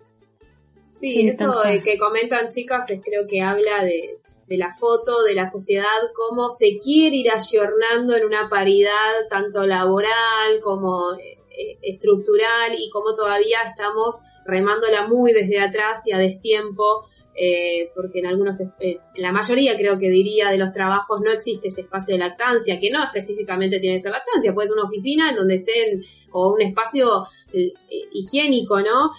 [0.89, 5.85] Sí, eso que comentan chicas es creo que habla de, la foto, de la sociedad,
[6.13, 11.39] cómo se quiere ir ayornando en una paridad tanto laboral como eh,
[11.81, 18.27] estructural y cómo todavía estamos remándola muy desde atrás y a destiempo eh, porque en
[18.27, 22.13] algunos, eh, en la mayoría creo que diría de los trabajos no existe ese espacio
[22.13, 26.03] de lactancia, que no específicamente tiene esa lactancia, puede ser una oficina en donde estén,
[26.31, 27.73] o un espacio eh,
[28.11, 29.11] higiénico, ¿no?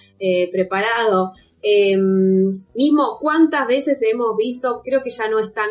[0.51, 1.33] preparado.
[1.61, 5.71] Em, mismo, ¿cuántas veces hemos visto, creo que ya no están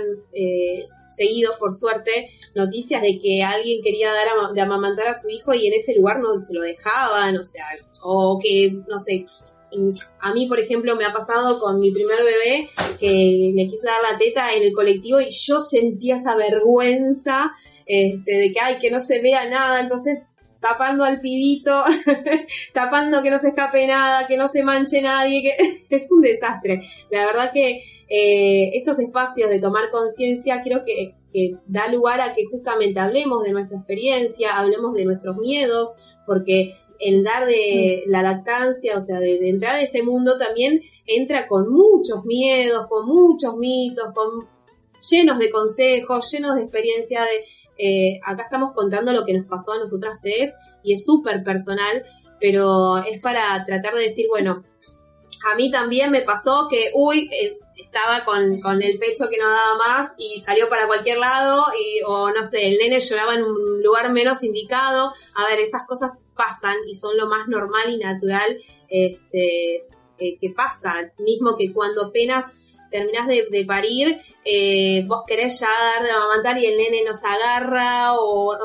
[1.14, 5.68] seguidos, por suerte, noticias de que alguien quería dar de amamantar a su hijo y
[5.68, 7.66] en ese lugar no se lo dejaban, o sea,
[8.02, 9.26] o que, no sé,
[10.20, 14.12] a mí, por ejemplo, me ha pasado con mi primer bebé que le quise dar
[14.12, 17.52] la teta en el colectivo y yo sentía esa vergüenza
[17.86, 20.20] este, de que, ay, que no se vea nada, entonces
[20.60, 21.84] tapando al pibito,
[22.74, 26.82] tapando que no se escape nada, que no se manche nadie, que es un desastre.
[27.12, 27.84] La verdad que
[28.16, 33.42] eh, estos espacios de tomar conciencia creo que, que da lugar a que justamente hablemos
[33.42, 35.96] de nuestra experiencia, hablemos de nuestros miedos,
[36.28, 38.12] porque el dar de mm.
[38.12, 43.08] la lactancia, o sea, de, entrar en ese mundo también entra con muchos miedos, con
[43.08, 44.48] muchos mitos, con
[45.10, 47.46] llenos de consejos, llenos de experiencia de...
[47.80, 52.06] Eh, acá estamos contando lo que nos pasó a nosotras tres y es súper personal,
[52.40, 54.64] pero es para tratar de decir, bueno,
[55.52, 57.58] a mí también me pasó que, uy, eh,
[57.94, 62.02] estaba con, con, el pecho que no daba más y salió para cualquier lado y,
[62.06, 65.14] o no sé, el nene lloraba en un lugar menos indicado.
[65.36, 68.58] A ver, esas cosas pasan y son lo más normal y natural
[68.90, 69.86] este,
[70.18, 71.12] eh, que pasa.
[71.20, 72.46] Mismo que cuando apenas
[72.90, 78.14] terminás de, parir, eh, vos querés ya dar de amamantar y el nene nos agarra
[78.14, 78.56] o,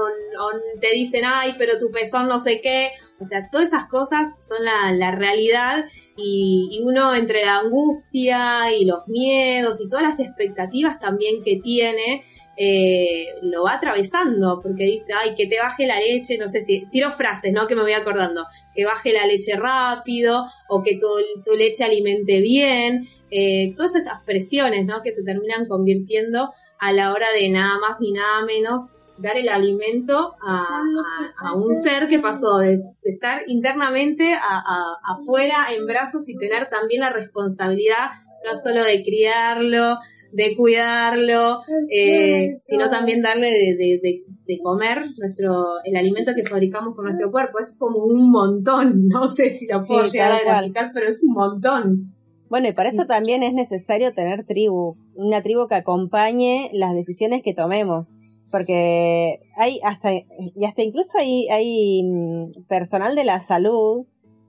[0.80, 2.92] te dicen, ay, pero tu pezón no sé qué.
[3.20, 5.84] O sea, todas esas cosas son la, la realidad
[6.18, 12.24] y, uno entre la angustia y los miedos y todas las expectativas también que tiene,
[12.56, 16.86] eh, lo va atravesando, porque dice, ay, que te baje la leche, no sé si,
[16.90, 17.68] tiro frases, ¿no?
[17.68, 21.06] Que me voy acordando, que baje la leche rápido, o que tu,
[21.44, 25.02] tu leche alimente bien, eh, todas esas presiones, ¿no?
[25.02, 29.48] Que se terminan convirtiendo a la hora de nada más ni nada menos dar el
[29.48, 34.62] alimento a, un ser que pasó de, estar internamente a,
[35.04, 38.10] afuera en brazos y tener también la responsabilidad
[38.44, 39.98] no solo de criarlo,
[40.32, 44.22] de cuidarlo, eh, sino también darle de,
[44.62, 47.58] comer nuestro el alimento que fabricamos con nuestro cuerpo.
[47.58, 51.34] Es como un montón, no sé si lo puedo llegar a graficar, pero es un
[51.34, 52.14] montón.
[52.48, 57.42] Bueno, y para eso también es necesario tener tribu, una tribu que acompañe las decisiones
[57.42, 58.14] que tomemos
[58.50, 64.06] porque hay hasta, y hasta incluso hay, hay mm, personal de la salud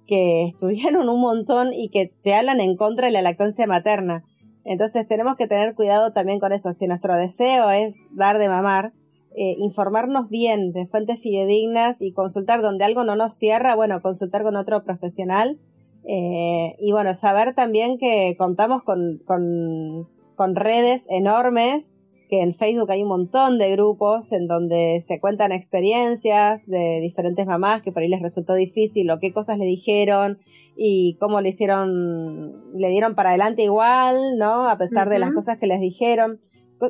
[0.08, 4.24] que estudiaron un montón y que te hablan en contra de la lactancia materna.
[4.66, 6.74] Entonces tenemos que tener cuidado también con eso.
[6.74, 8.94] Si nuestro deseo es dar de mamar,
[9.36, 14.44] eh, informarnos bien de fuentes fidedignas y consultar donde algo no nos cierra, bueno, consultar
[14.44, 15.58] con otro profesional.
[16.06, 21.89] Eh, y bueno, saber también que contamos con, con, con redes enormes
[22.30, 27.46] que en Facebook hay un montón de grupos en donde se cuentan experiencias de diferentes
[27.48, 30.38] mamás que por ahí les resultó difícil o qué cosas le dijeron
[30.78, 34.70] y cómo le hicieron, le dieron para adelante igual, ¿no?
[34.70, 36.40] A pesar de las cosas que les dijeron.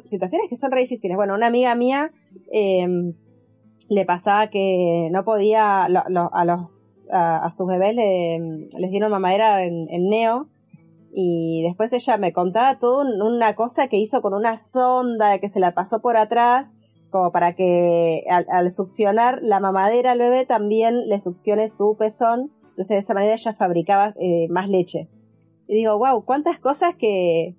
[0.05, 1.17] Situaciones que son re difíciles.
[1.17, 2.11] Bueno, una amiga mía
[2.51, 3.13] em,
[3.87, 5.89] le pasaba que no podía, a
[6.45, 10.49] los, a, sus bebés les dieron mamadera en neo
[11.13, 15.59] y después ella me contaba todo una cosa que hizo con una sonda que se
[15.59, 16.71] la pasó por atrás
[17.09, 22.51] como para que al, succionar la mamadera al bebé también le succione su pezón.
[22.61, 25.07] Entonces de esa manera ella fabricaba eh, más leche.
[25.67, 27.55] Y digo wow cuántas cosas que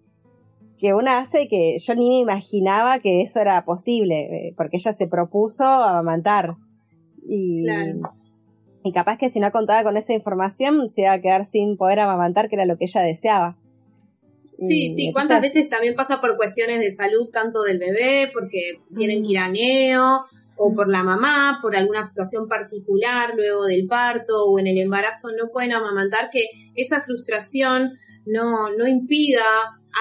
[0.79, 4.93] que una hace que yo ni me imaginaba que eso era posible eh, porque ella
[4.95, 6.57] se propuso amamantar.
[7.29, 7.65] Y
[8.83, 12.01] y capaz que si no contaba con esa información se iba a quedar sin poder
[12.01, 13.57] amamantar, que era lo que ella deseaba.
[14.59, 19.23] Sí, sí, cuántas veces también pasa por cuestiones de salud, tanto del bebé, porque tienen
[19.23, 20.25] que ir a neo,
[20.57, 25.29] o por la mamá, por alguna situación particular luego del parto o en el embarazo,
[25.33, 27.93] no pueden amamantar, que esa frustración
[28.27, 29.43] no, no impida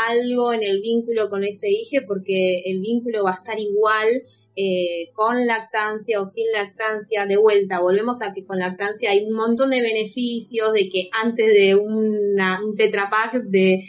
[0.10, 4.24] algo en el vínculo con ese hijo, porque el vínculo va a estar igual
[4.62, 9.34] eh, con lactancia o sin lactancia, de vuelta, volvemos a que con lactancia hay un
[9.34, 12.36] montón de beneficios, de que antes de un
[12.76, 13.86] tetrapack de,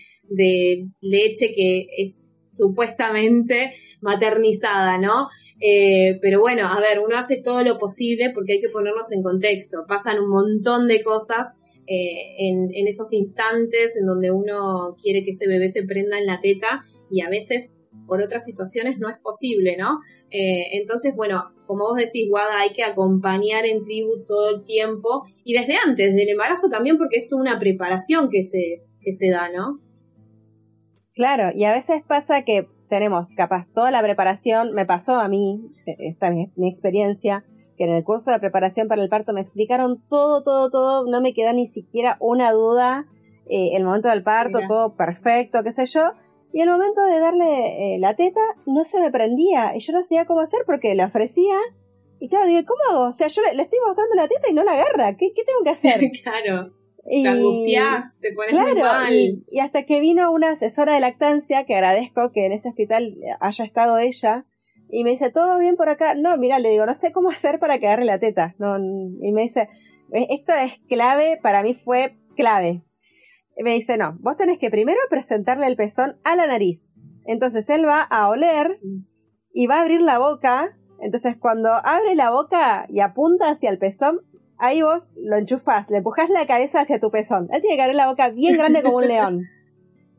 [1.01, 5.29] leche que es supuestamente maternizada, ¿no?
[5.61, 9.25] Eh, pero bueno, a ver, uno hace todo lo posible porque hay que ponernos en
[9.25, 9.87] contexto.
[9.89, 11.49] Pasan un montón de cosas
[11.89, 16.41] eh, en, esos instantes en donde uno quiere que ese bebé se prenda en la
[16.41, 17.73] teta y a veces
[18.11, 20.01] por otras situaciones no es posible, ¿no?
[20.33, 25.23] Eh, entonces, bueno, como vos decís, Guada, hay que acompañar en tribu todo el tiempo
[25.45, 29.31] y desde antes del embarazo también porque es toda una preparación que se, que se
[29.31, 29.79] da, ¿no?
[31.15, 35.71] Claro, y a veces pasa que tenemos capaz toda la preparación, me pasó a mí,
[35.87, 37.45] esta es mi, experiencia,
[37.77, 41.21] que en el curso de preparación para el parto me explicaron todo, todo, todo, no
[41.21, 43.07] me queda ni siquiera una duda,
[43.49, 46.11] eh, el momento del parto, todo perfecto, qué sé yo,
[46.53, 50.03] y el momento de darle eh, la teta no se me prendía y yo no
[50.03, 51.57] sabía cómo hacer porque le ofrecía
[52.19, 53.09] y claro, digo, ¿cómo hago?
[53.09, 55.17] O sea, yo le, estoy mostrando la teta y no la agarra.
[55.17, 56.01] ¿Qué, qué tengo que hacer?
[56.23, 56.75] claro.
[57.03, 59.13] te angustias, te pones muy mal.
[59.13, 63.17] Y, y, hasta que vino una asesora de lactancia, que agradezco que en ese hospital
[63.41, 64.45] haya estado ella,
[64.91, 66.15] y me dice, ¿todo bien por acá?
[66.15, 68.55] No, mira, le digo, no sé cómo hacer para que agarre la teta.
[68.59, 69.71] No, y me dice,
[70.13, 72.83] e, esto es clave, para mí fue clave
[73.57, 76.81] me dice, no, vos tenés que primero presentarle el pezón a la nariz.
[77.27, 78.67] Entonces él va a oler
[79.53, 80.77] y va a abrir la boca.
[81.01, 84.21] Entonces cuando abre la boca y apunta hacia el pezón,
[84.59, 87.49] ahí vos lo enchufás, le empujás la cabeza hacia tu pezón.
[87.53, 89.43] Él tiene que abrir la boca bien grande como un león.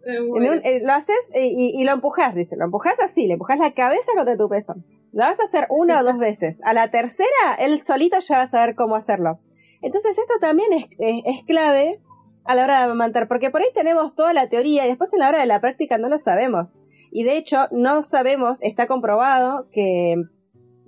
[0.03, 4.35] Eh, lo haces y, lo empujas, dice, lo empujas así, le empujas la cabeza contra
[4.35, 4.83] tu pezón.
[5.13, 6.57] Lo vas a hacer una o dos veces.
[6.63, 9.39] A la tercera, él solito ya va a saber cómo hacerlo.
[9.81, 11.99] Entonces esto también es, clave
[12.45, 15.19] a la hora de amamantar, porque por ahí tenemos toda la teoría y después en
[15.19, 16.73] la hora de la práctica no lo sabemos.
[17.11, 20.15] Y de hecho, no sabemos, está comprobado que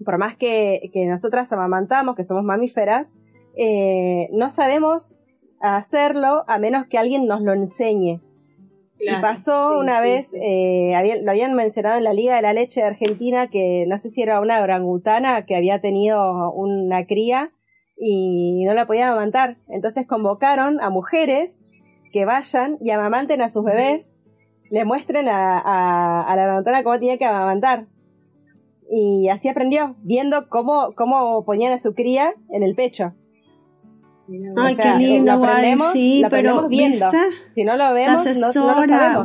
[0.04, 3.10] por más que, que nosotras amamantamos, que somos mamíferas,
[3.56, 5.18] eh, no sabemos
[5.62, 8.20] hacerlo a menos que alguien nos lo enseñe.
[9.00, 12.88] y pasó una vez, Eh, lo habían mencionado en la Liga de la Leche de
[12.88, 17.52] Argentina, que no sé si era una orangutana que había tenido una cría
[17.98, 19.58] y no la podía amamantar.
[19.68, 21.52] Entonces convocaron a mujeres
[22.12, 24.08] que vayan y amamanten a sus bebés,
[24.70, 27.88] le muestren a, a, la orangutana cómo tenía que amamantar.
[28.90, 33.14] Y así aprendió, viendo cómo, cómo ponían a su cría en el pecho.
[34.56, 35.42] Ay, qué lindo,
[35.92, 37.08] sí, pero viendo.
[37.56, 39.24] si no lo vemos, asesora,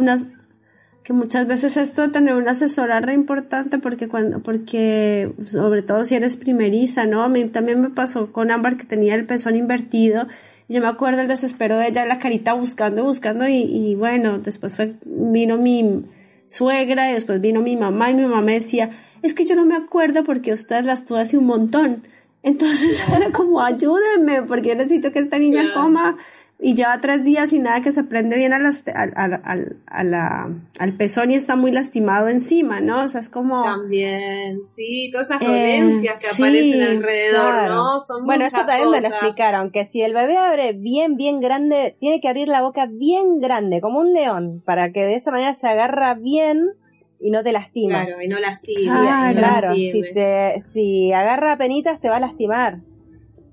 [1.08, 5.80] que muchas veces esto de tener una asesora es re importante porque cuando, porque sobre
[5.80, 7.22] todo si eres primeriza, ¿no?
[7.22, 10.26] A mí también me pasó con Ámbar que tenía el pezón invertido.
[10.68, 14.76] Yo me acuerdo el desespero de ella, la carita buscando, buscando y, y bueno, después
[14.76, 16.04] fue, vino mi
[16.44, 18.90] suegra y después vino mi mamá y mi mamá me decía,
[19.22, 22.02] es que yo no me acuerdo porque ustedes las tuve hace un montón.
[22.42, 26.18] Entonces era como, ayúdenme, porque yo necesito que esta niña coma
[26.60, 30.60] y lleva tres días y nada que se prende bien a las, al, al, al,
[30.78, 33.04] al, pezón y está muy lastimado encima, ¿no?
[33.04, 33.62] O sea, es como...
[33.62, 38.00] También, sí, todas esas dolencias que eh, aparecen alrededor, ¿no?
[38.04, 41.96] Son bueno, esto también me lo explicaron, que si el bebé abre bien, bien grande,
[42.00, 45.54] tiene que abrir la boca bien grande, como un león, para que de esa manera
[45.54, 46.72] se agarra bien
[47.20, 48.04] y no te lastima.
[48.04, 49.32] Claro, y no lastima.
[49.32, 52.80] claro, si, te, si agarra penitas te va a lastimar.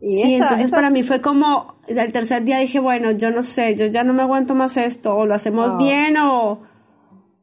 [0.02, 3.86] Sí, entonces para mí fue como, el tercer día dije, bueno, yo no sé, yo
[3.88, 6.62] ya no me aguanto más esto, o lo hacemos bien o,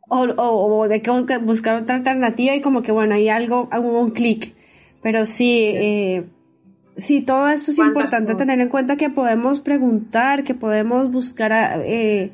[0.09, 4.11] o, o, de que buscar otra alternativa y como que bueno, hay algo, hubo un
[4.11, 4.55] clic.
[5.03, 6.31] Pero sí, eh,
[6.97, 12.31] sí, todo eso es importante tener en cuenta que podemos preguntar, que podemos buscar, eh,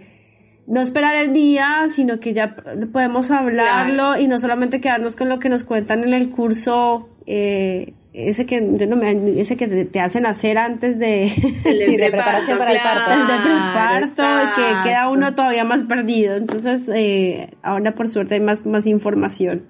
[0.66, 2.56] no esperar el día, sino que ya
[2.92, 7.94] podemos hablarlo y no solamente quedarnos con lo que nos cuentan en el curso, eh,
[8.26, 11.30] ese que yo no me, ese que te hacen hacer antes de,
[11.64, 14.22] de preparación para el parto, de preparto,
[14.56, 16.36] que queda uno todavía más perdido.
[16.36, 19.66] Entonces, eh, ahora por suerte hay más, más información.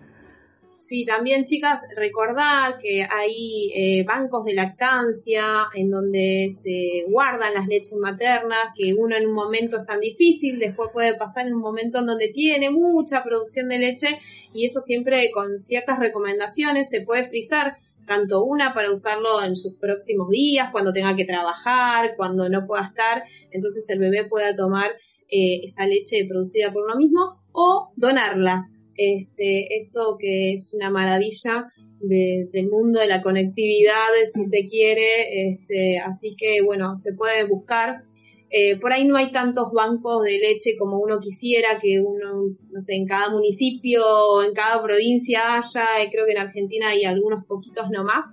[0.89, 5.45] Sí, también chicas, recordar que hay eh, bancos de lactancia
[5.75, 10.59] en donde se guardan las leches maternas, que uno en un momento es tan difícil,
[10.59, 14.19] después puede pasar en un momento en donde tiene mucha producción de leche
[14.55, 17.77] y eso siempre con ciertas recomendaciones se puede frizar
[18.09, 22.87] tanto una para usarlo en sus próximos días, cuando tenga que trabajar, cuando no pueda
[22.87, 24.91] estar, entonces el bebé pueda tomar
[25.31, 31.73] eh, esa leche producida por uno mismo o donarla este, esto que es una maravilla
[32.01, 38.03] del mundo de la conectividad, si se quiere, este, así que bueno, se puede buscar.
[38.51, 42.81] Eh, por ahí no hay tantos bancos de leche como uno quisiera, que uno, no
[42.81, 47.45] sé, en cada municipio o en cada provincia haya, creo que en Argentina hay algunos
[47.45, 48.25] poquitos nomás,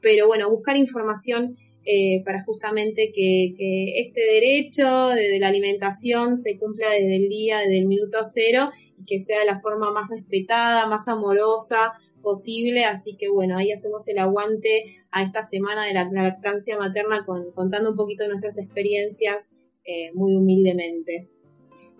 [0.00, 1.56] pero bueno, buscar información
[1.86, 7.58] eh, para justamente que, que, este derecho de, la alimentación se cumpla desde el día,
[7.58, 8.70] desde el minuto cero
[9.06, 12.84] que sea de la forma más respetada, más amorosa posible.
[12.84, 17.52] Así que bueno, ahí hacemos el aguante a esta semana de la lactancia materna con,
[17.52, 19.50] contando un poquito nuestras experiencias
[19.84, 21.28] eh, muy humildemente.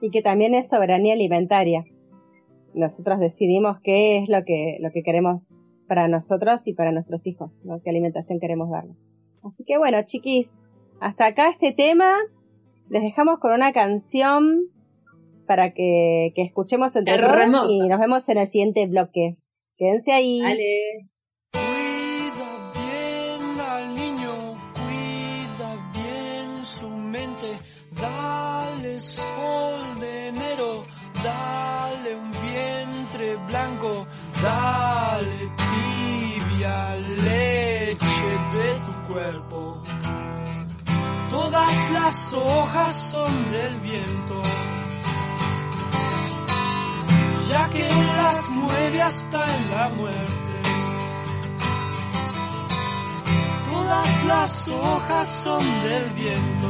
[0.00, 1.84] Y que también es soberanía alimentaria.
[2.74, 5.54] Nosotros decidimos qué es lo que, lo que queremos
[5.86, 8.96] para nosotros y para nuestros hijos, qué alimentación queremos darles.
[9.42, 10.56] Así que bueno, chiquis,
[11.00, 12.16] hasta acá este tema.
[12.90, 14.68] Les dejamos con una canción
[15.46, 19.36] para que, que escuchemos entre todos y nos vemos en el siguiente bloque.
[19.76, 20.40] Quédense ahí.
[20.40, 21.13] Dale.
[34.44, 39.82] Dale tibia leche de tu cuerpo.
[41.30, 44.42] Todas las hojas son del viento
[47.50, 50.54] ya que las mueve hasta en la muerte.
[53.70, 56.68] Todas las hojas son del viento,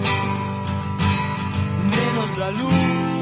[1.95, 3.14] menos la luz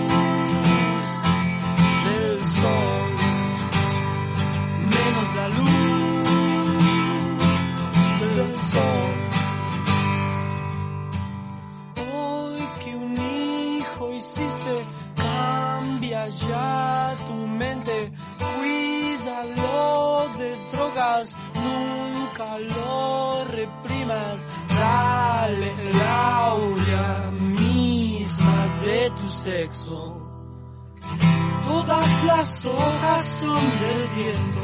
[16.29, 29.29] Ya tu mente, cuídalo de drogas, nunca lo reprimas, dale la aurea misma de tu
[29.29, 30.17] sexo.
[31.67, 34.63] Todas las hojas son del viento,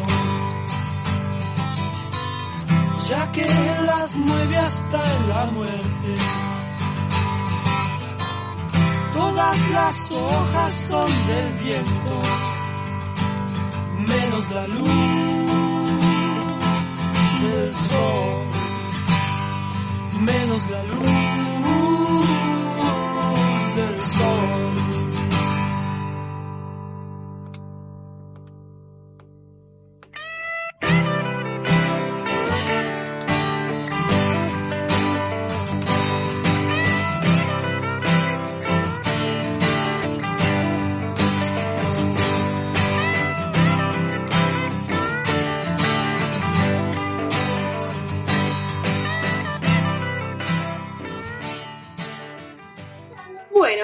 [3.09, 3.47] ya que
[3.85, 6.38] las mueve hasta la muerte.
[9.19, 12.19] Todas las hojas son del viento,
[14.07, 14.89] menos la luz
[17.43, 18.47] del sol,
[20.21, 21.48] menos la luz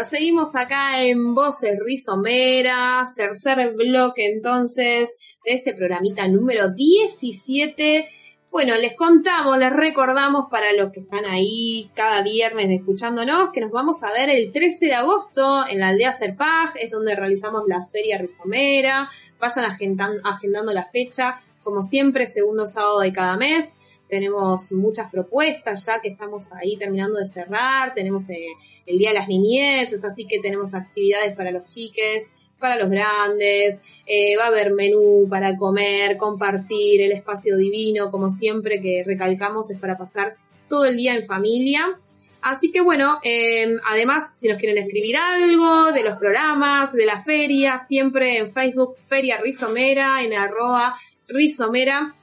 [0.04, 8.08] seguimos acá en Voces Rizomeras, tercer bloque entonces de este programita número 17.
[8.50, 13.72] Bueno, les contamos, les recordamos para los que están ahí cada viernes escuchándonos que nos
[13.72, 17.84] vamos a ver el 13 de agosto en la aldea Serpaj, es donde realizamos la
[17.86, 19.10] feria rizomera.
[19.40, 23.70] Vayan agendan- agendando la fecha, como siempre, segundo sábado de cada mes.
[24.08, 27.94] Tenemos muchas propuestas ya que estamos ahí terminando de cerrar.
[27.94, 28.46] Tenemos eh,
[28.86, 32.24] el Día de las Niñeces, así que tenemos actividades para los chiques,
[32.58, 33.80] para los grandes.
[34.06, 39.70] Eh, va a haber menú para comer, compartir, el espacio divino, como siempre que recalcamos,
[39.70, 40.36] es para pasar
[40.68, 41.98] todo el día en familia.
[42.44, 47.22] Así que bueno, eh, además, si nos quieren escribir algo de los programas, de la
[47.22, 50.94] feria, siempre en Facebook, Feria Rizomera, en arroba
[51.26, 52.14] Rizomera,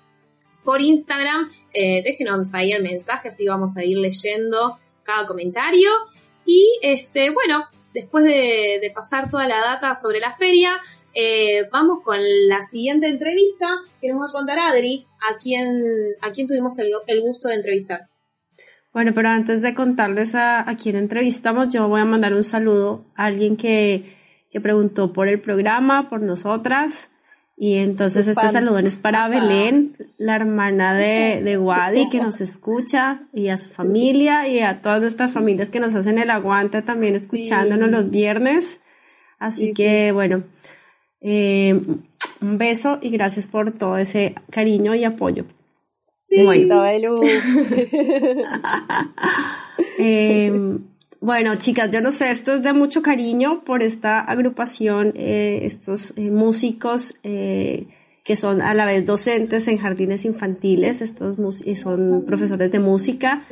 [0.64, 5.90] por Instagram, eh, déjenos ahí el mensaje, así vamos a ir leyendo cada comentario.
[6.46, 10.80] Y este, bueno, después de, pasar toda la data sobre la feria,
[11.14, 13.68] eh, vamos con la siguiente entrevista
[14.00, 15.84] que nos va a contar Adri, a quien,
[16.22, 18.08] a quien tuvimos el, el gusto de entrevistar.
[18.94, 23.06] Bueno, pero antes de contarles a, a quién entrevistamos, yo voy a mandar un saludo
[23.16, 24.18] a alguien que,
[24.52, 27.10] que preguntó por el programa, por nosotras.
[27.58, 29.28] Y entonces este saludón es para.
[29.28, 34.82] Belén, la hermana de, de Wadi, que nos escucha, y a su familia, y a
[34.82, 38.82] todas nuestras familias que nos hacen el aguante también escuchándonos los viernes.
[39.38, 40.44] Así Sí, que, bueno,
[41.22, 41.80] eh,
[42.42, 45.46] un beso y gracias por todo ese cariño y apoyo.
[46.22, 46.44] Sí.
[46.44, 46.84] Bueno.
[49.98, 50.80] Eh,
[51.22, 56.14] bueno, chicas, yo no sé, esto es de mucho cariño por esta agrupación, eh, estos
[56.18, 57.86] eh, músicos eh,
[58.24, 63.44] que son a la vez docentes en jardines infantiles, estos y son profesores de música.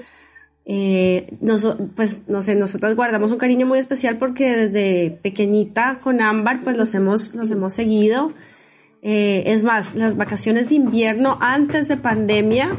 [0.66, 6.22] Eh, noso- pues no sé, nosotros guardamos un cariño muy especial porque desde pequeñita con
[6.22, 8.34] Ámbar pues los hemos, los hemos seguido.
[9.04, 12.70] Eh, es más, las vacaciones de invierno antes de pandemia,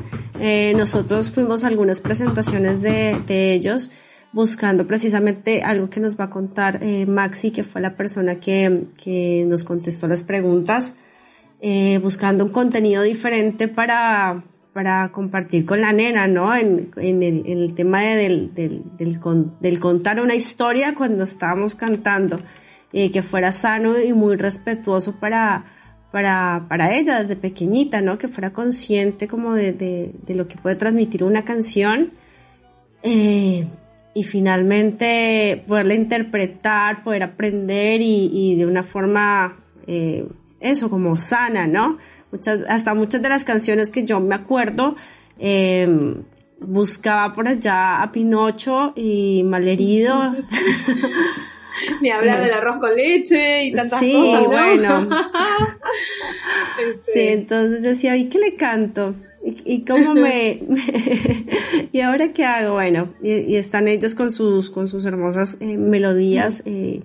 [0.40, 3.90] eh, nosotros fuimos a algunas presentaciones de ellos
[4.32, 8.84] buscando precisamente algo que nos va a contar eh, Maxi, que fue la persona que,
[9.02, 10.96] que nos contestó las preguntas,
[11.60, 16.54] eh, buscando un contenido diferente para, para compartir con la nena, ¿no?
[16.54, 20.94] En, en el, en el tema de- del, del, del, con- del contar una historia
[20.94, 22.40] cuando estábamos cantando,
[22.92, 25.64] eh, que fuera sano y muy respetuoso para,
[26.12, 28.16] para, para ella desde pequeñita, ¿no?
[28.16, 32.12] Que fuera consciente como de, de, de lo que puede transmitir una canción.
[33.02, 33.66] Eh,
[34.14, 39.56] y finalmente poderla interpretar, poder aprender y, y de una forma,
[39.86, 40.26] eh,
[40.60, 41.98] eso, como sana, ¿no?
[42.32, 44.96] Muchas, hasta muchas de las canciones que yo me acuerdo,
[45.38, 45.88] eh,
[46.60, 50.34] buscaba por allá a Pinocho y Malherido.
[52.02, 54.42] Ni hablar del arroz con leche y tantas Sí, cosas.
[54.42, 54.48] ¿no?
[54.48, 55.08] bueno.
[56.80, 59.14] Este, Sí, entonces decía, ¿y qué le canto?
[59.64, 60.62] ¿Y, y cómo me,
[61.92, 62.74] ¿Y ahora qué hago?
[62.74, 66.62] Bueno, y, y están ellos con sus, con sus hermosas eh, melodías.
[66.66, 67.02] eh,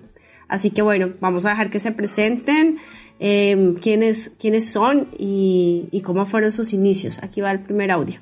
[0.48, 2.78] así que bueno, vamos a dejar que se presenten
[3.18, 7.22] eh, quiénes, quiénes son y, y cómo fueron sus inicios.
[7.22, 8.20] Aquí va el primer audio.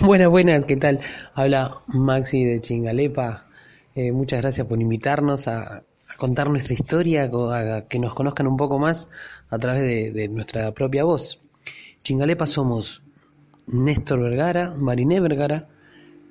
[0.00, 1.00] Buenas, buenas, ¿qué tal?
[1.34, 3.46] Habla Maxi de Chingalepa.
[3.94, 8.56] Eh, muchas gracias por invitarnos a, a contar nuestra historia, a, que nos conozcan un
[8.56, 9.08] poco más
[9.50, 11.40] a través de, de nuestra propia voz.
[12.04, 13.02] Chingalepa somos
[13.72, 15.68] Néstor Vergara, Mariné Vergara,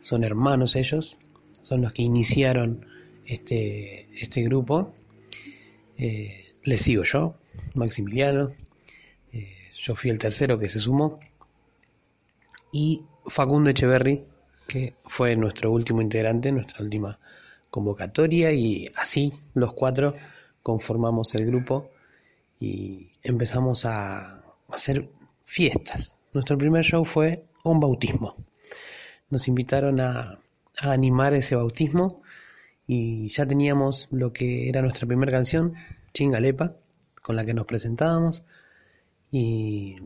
[0.01, 1.17] son hermanos ellos,
[1.61, 2.85] son los que iniciaron
[3.25, 4.93] este, este grupo.
[5.97, 7.35] Eh, le sigo yo,
[7.75, 8.51] Maximiliano,
[9.31, 11.19] eh, yo fui el tercero que se sumó,
[12.71, 14.23] y Facundo Echeverry,
[14.67, 17.19] que fue nuestro último integrante, nuestra última
[17.69, 20.13] convocatoria, y así los cuatro
[20.61, 21.89] conformamos el grupo
[22.59, 25.09] y empezamos a hacer
[25.45, 26.18] fiestas.
[26.31, 28.35] Nuestro primer show fue un bautismo.
[29.29, 30.39] Nos invitaron a,
[30.81, 32.21] animar ese bautismo
[32.87, 35.73] y ya teníamos lo que era nuestra primera canción,
[36.13, 36.75] Chingalepa,
[37.21, 38.45] con la que nos presentábamos
[39.31, 39.97] y,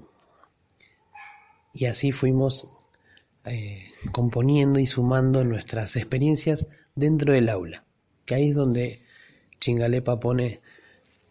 [1.87, 2.67] así fuimos
[3.45, 7.83] eh, componiendo y sumando nuestras experiencias dentro del aula,
[8.25, 9.03] que ahí es donde
[9.59, 10.61] Chingalepa pone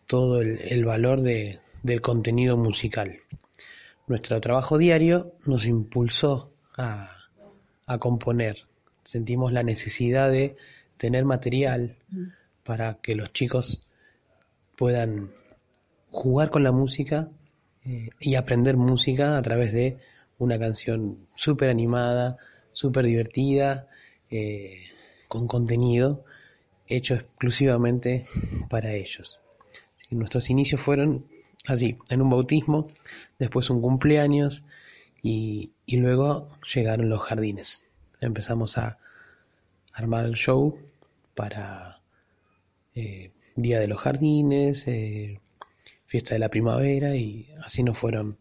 [0.07, 3.19] todo el, el valor de, del contenido musical.
[4.07, 7.11] Nuestro trabajo diario nos impulsó a,
[7.87, 8.59] a componer.
[9.05, 10.57] Sentimos la necesidad de
[10.97, 11.97] tener material
[12.65, 13.85] para que los chicos
[14.77, 15.31] puedan
[16.11, 17.29] jugar con la música
[17.85, 19.99] eh, y aprender música a través de
[20.39, 22.37] una canción súper animada,
[22.73, 23.89] súper divertida,
[24.31, 24.85] eh,
[25.29, 26.25] con contenido
[26.87, 28.27] hecho exclusivamente
[28.69, 29.39] para ellos.
[30.11, 31.27] Nuestros inicios fueron
[31.67, 32.89] así, en un bautismo,
[33.39, 34.65] después un cumpleaños
[35.23, 37.85] y, y luego llegaron los jardines.
[38.21, 38.99] Empezamos a
[39.93, 40.79] armar el show
[41.35, 41.99] para
[42.95, 45.39] eh, Día de los Jardines, eh,
[46.07, 48.37] Fiesta de la Primavera y así nos fueron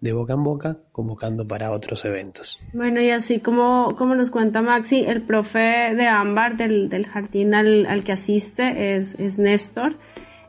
[0.00, 2.60] de boca en boca convocando para otros eventos.
[2.72, 7.54] Bueno, y así como, como nos cuenta Maxi, el profe de Ámbar del, del jardín
[7.54, 9.96] al, al, que asiste es, es Néstor.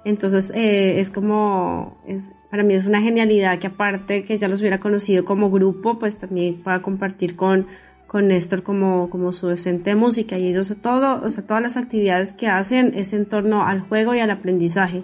[0.06, 4.62] Entonces eh, es como, es, para mí es una genialidad que aparte que ya los
[4.62, 7.66] hubiera conocido como grupo, pues también pueda compartir con,
[8.06, 11.76] con Néstor como, como su docente de música y ellos todo, o sea, todas las
[11.76, 15.04] actividades que hacen es en torno al juego y al aprendizaje.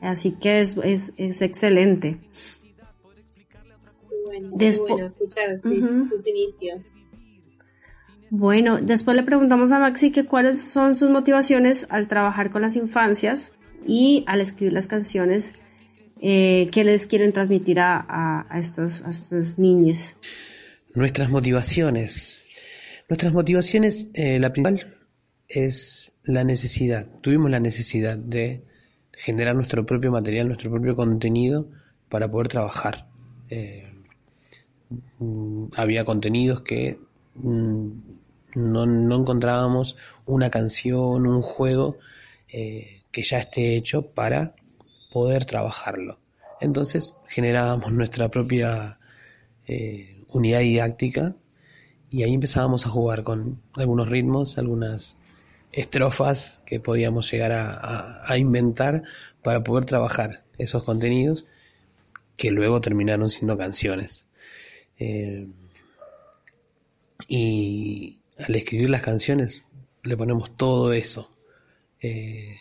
[0.00, 2.18] Así que es, es, es excelente.
[4.24, 6.04] Bueno, Después, bueno escuchar uh -huh.
[6.04, 6.86] sus inicios.
[8.28, 12.74] Bueno, después le preguntamos a Maxi que cuáles son sus motivaciones al trabajar con las
[12.74, 13.52] infancias
[13.86, 15.54] y al escribir las canciones
[16.20, 20.16] eh, que les quieren transmitir a, a, a estos, a niños.
[20.94, 22.44] Nuestras motivaciones.
[23.08, 24.96] Nuestras motivaciones, eh, la principal
[25.48, 27.06] es la necesidad.
[27.20, 28.64] Tuvimos la necesidad de
[29.12, 31.68] generar nuestro propio material, nuestro propio contenido
[32.08, 33.06] para poder trabajar.
[33.50, 33.88] Eh,
[35.76, 36.98] había contenidos que
[37.34, 37.88] mm,
[38.54, 41.98] no, no, encontrábamos una canción, un juego
[42.48, 44.54] eh, que ya esté hecho para
[45.12, 46.18] poder trabajarlo.
[46.60, 48.98] Entonces generábamos nuestra propia
[49.66, 51.34] eh, unidad didáctica
[52.10, 55.16] y ahí empezábamos a jugar con algunos ritmos, algunas
[55.72, 59.02] estrofas que podíamos llegar a, inventar
[59.42, 61.46] para poder trabajar esos contenidos
[62.36, 64.26] que luego terminaron siendo canciones.
[64.98, 65.46] Eh,
[67.28, 69.64] y al escribir las canciones
[70.02, 71.30] le ponemos todo eso,
[72.00, 72.56] eh,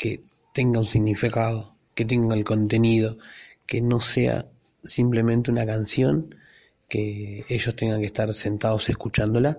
[0.00, 0.22] que
[0.54, 3.18] tenga un significado, que tenga el contenido,
[3.66, 4.46] que no sea
[4.82, 6.34] simplemente una canción,
[6.88, 9.58] que ellos tengan que estar sentados escuchándola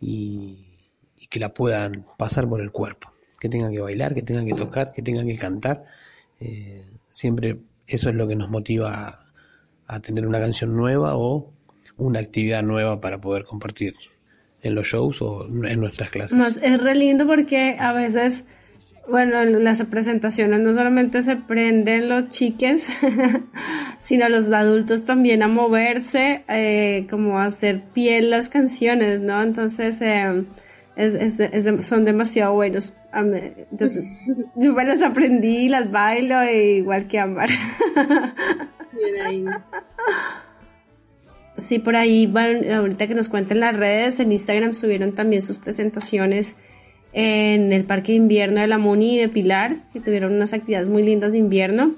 [0.00, 0.64] y,
[1.30, 4.92] que la puedan pasar por el cuerpo, que tengan que bailar, que tengan que tocar,
[4.92, 5.84] que tengan que cantar.
[6.40, 9.26] Eh, siempre eso es lo que nos motiva a,
[9.86, 11.52] a tener una canción nueva o
[11.96, 13.94] una actividad nueva para poder compartir
[14.62, 16.60] en los shows o en nuestras clases.
[16.62, 18.46] Es re lindo porque a veces,
[19.08, 22.88] bueno, en las presentaciones no solamente se prenden los chiques,
[24.00, 29.42] sino los adultos también a moverse, eh, como a hacer piel las canciones, ¿no?
[29.42, 30.44] Entonces, eh,
[30.96, 32.96] es, es, es, son demasiado buenos.
[33.70, 33.86] Yo,
[34.56, 37.46] yo me las aprendí las bailo igual que ahí.
[41.58, 45.58] Sí, por ahí van, ahorita que nos cuenten las redes, en Instagram subieron también sus
[45.58, 46.56] presentaciones
[47.18, 51.02] en el Parque de Invierno de la Muni de Pilar, que tuvieron unas actividades muy
[51.02, 51.96] lindas de invierno.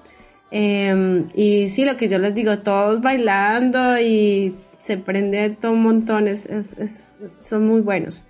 [0.53, 5.83] Eh, y sí, lo que yo les digo, todos bailando y se prende todo un
[5.83, 8.25] montón, es, es, son muy buenos.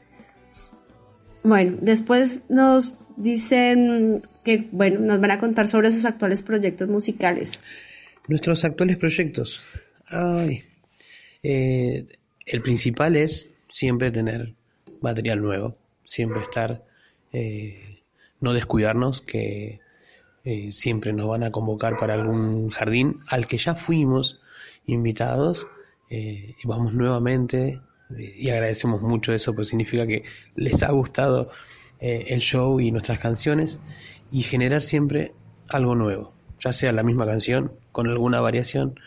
[1.45, 7.62] Bueno, después nos dicen que, bueno, nos van a contar sobre sus actuales proyectos musicales.
[8.28, 9.61] Nuestros actuales proyectos.
[10.07, 10.62] Ay,
[11.43, 12.07] eh,
[12.47, 14.55] el principal es siempre tener
[15.03, 15.76] material nuevo,
[16.09, 16.82] siempre estar,
[17.32, 18.00] eh,
[18.40, 19.80] no descuidarnos que
[20.44, 24.40] eh, siempre nos van a convocar para algún jardín al que ya fuimos
[24.86, 25.66] invitados
[26.11, 27.82] y vamos nuevamente
[28.18, 30.24] y agradecemos mucho eso, porque significa que
[30.56, 31.50] les ha gustado
[32.00, 33.78] el show y nuestras canciones
[34.32, 35.34] y generar siempre
[35.68, 38.98] algo nuevo, ya sea la misma canción con alguna variación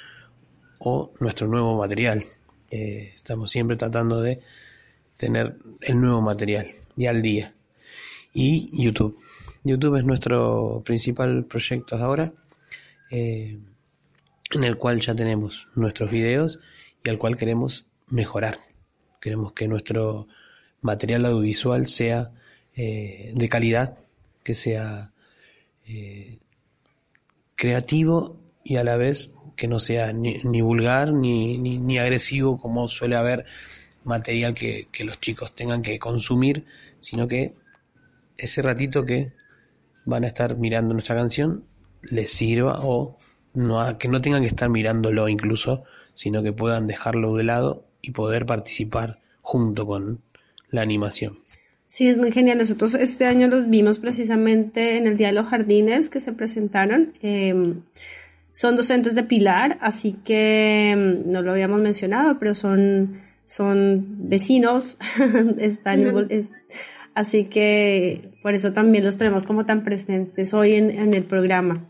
[0.80, 2.26] o nuestro nuevo material.
[2.70, 4.40] Eh, estamos siempre tratando de
[5.18, 7.56] tener el nuevo material y al día.
[8.32, 9.18] Y YouTube.
[9.64, 12.32] YouTube es nuestro principal proyecto ahora,
[13.10, 13.58] eh,
[14.52, 16.60] en el cual ya tenemos nuestros videos
[17.04, 18.60] y al cual queremos mejorar.
[19.20, 20.28] Queremos que nuestro
[20.82, 22.30] material audiovisual sea
[22.76, 23.98] eh, de calidad,
[24.44, 25.12] que sea
[25.88, 26.38] eh,
[27.56, 33.16] creativo y a la vez que no sea ni, vulgar ni, ni, agresivo como suele
[33.16, 33.46] haber
[34.04, 36.66] material que, que los chicos tengan que consumir,
[37.02, 37.54] sino que
[38.38, 39.34] ese ratito que
[40.06, 41.66] van a estar mirando nuestra canción
[42.04, 43.18] les sirva o
[43.54, 45.84] no, que no tengan que estar mirándolo incluso,
[46.14, 50.22] sino que puedan dejarlo de lado y poder participar junto con
[50.70, 51.40] la animación.
[51.86, 52.58] Sí, es muy genial.
[52.58, 57.12] Nosotros este año los vimos precisamente en el Día de los Jardines que se presentaron.
[57.22, 57.82] Em,
[58.54, 63.20] son docentes de Pilar, así que em, no lo habíamos mencionado, pero son,
[63.52, 64.98] son vecinos,
[65.60, 66.30] están,
[67.14, 71.88] así que por eso también los tenemos como tan presentes hoy en, en el programa.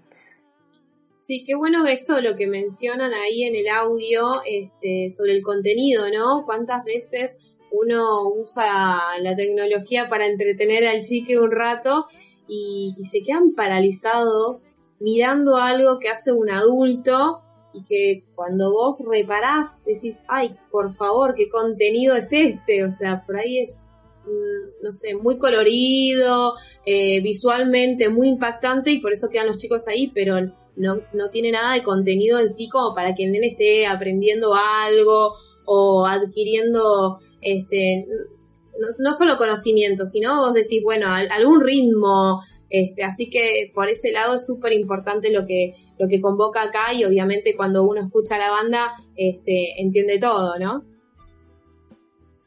[1.22, 6.06] Sí, qué bueno esto lo que mencionan ahí en el audio este, sobre el contenido,
[6.10, 6.46] ¿no?
[6.46, 7.38] ¿Cuántas veces
[7.72, 12.08] uno usa la tecnología para entretener al chique un rato
[12.48, 14.68] y, se quedan paralizados
[15.00, 17.42] mirando algo que hace un adulto
[17.74, 22.84] y que cuando vos reparás decís, ay, por favor, ¿qué contenido es este?
[22.84, 23.94] O sea, por ahí es,
[24.26, 26.56] mm, no sé, muy colorido,
[26.86, 30.42] eh, visualmente muy impactante y por eso quedan los chicos ahí, pero
[30.76, 34.54] no, no tiene nada de contenido en sí como para que el nene esté aprendiendo
[34.54, 38.08] algo o adquiriendo este,
[39.00, 44.36] no, solo conocimiento, sino vos decís, bueno, algún ritmo, este, así que por ese lado
[44.36, 48.50] es súper importante lo que, lo que convoca acá y obviamente cuando uno escucha la
[48.50, 50.84] banda, este, entiende todo, ¿no?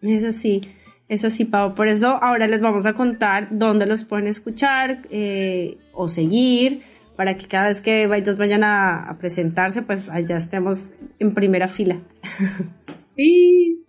[0.02, 0.60] Es así,
[1.08, 1.74] es así, Pau.
[1.74, 6.82] Por eso ahora les vamos a contar dónde los pueden escuchar eh, o seguir
[7.16, 11.68] para que cada vez que ellos vayan a, a presentarse, pues allá estemos en primera
[11.68, 12.00] fila.
[13.16, 13.84] Sí,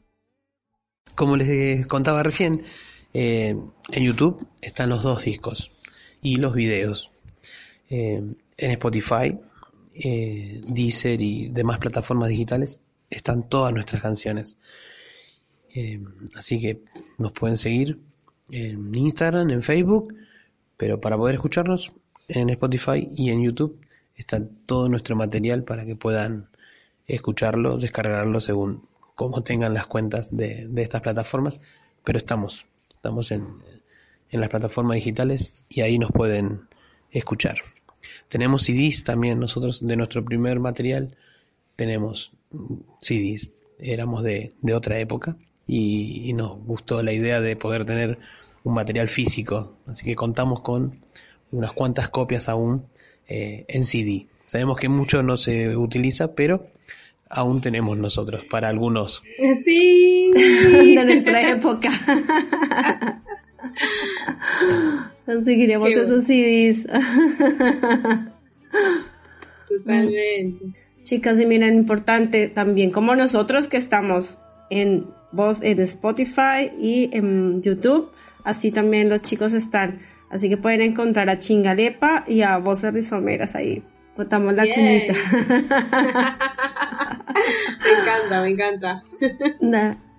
[1.15, 2.63] como les contaba recién,
[3.13, 3.55] eh,
[3.91, 5.71] en YouTube están los dos discos
[6.21, 7.09] y los videos.
[7.89, 8.21] Eh,
[8.57, 9.37] en Spotify,
[9.95, 14.57] eh, Deezer y demás plataformas digitales están todas nuestras canciones.
[16.35, 16.81] así que
[17.17, 17.99] nos pueden seguir
[18.51, 20.13] en Instagram, en Facebook,
[20.77, 21.91] pero para poder escucharnos
[22.27, 23.79] en Spotify y en YouTube
[24.15, 26.47] está todo nuestro material para que puedan
[27.07, 31.61] escucharlo, descargarlo según como tengan las cuentas de, estas plataformas,
[32.03, 33.45] pero estamos, estamos en,
[34.29, 36.61] en las plataformas digitales y ahí nos pueden
[37.11, 37.57] escuchar.
[38.29, 41.15] Tenemos CDs también nosotros de nuestro primer material,
[41.75, 42.31] tenemos
[43.01, 43.49] CDs,
[43.79, 45.35] éramos de, de otra época
[45.67, 48.17] y, nos gustó la idea de poder tener
[48.63, 50.99] un material físico, así que contamos con
[51.51, 52.85] unas cuantas copias aún
[53.27, 54.27] eh, en CD.
[54.45, 56.67] Sabemos que mucho no se utiliza, pero
[57.29, 59.23] aún tenemos nosotros para algunos.
[59.63, 60.31] Sí.
[60.95, 61.89] de nuestra época.
[65.25, 66.87] Conseguiremos esos CDs.
[69.69, 70.65] Totalmente.
[71.03, 74.39] Chicas, y miren, importante también, como nosotros que estamos
[74.69, 78.11] en voz en Spotify y en YouTube,
[78.43, 79.99] así también los chicos están.
[80.29, 83.83] Así que pueden encontrar a Chingalepa y a Voces Rizomeras ahí
[84.17, 85.13] Botamos la cunita.
[87.83, 89.03] me encanta, me encanta.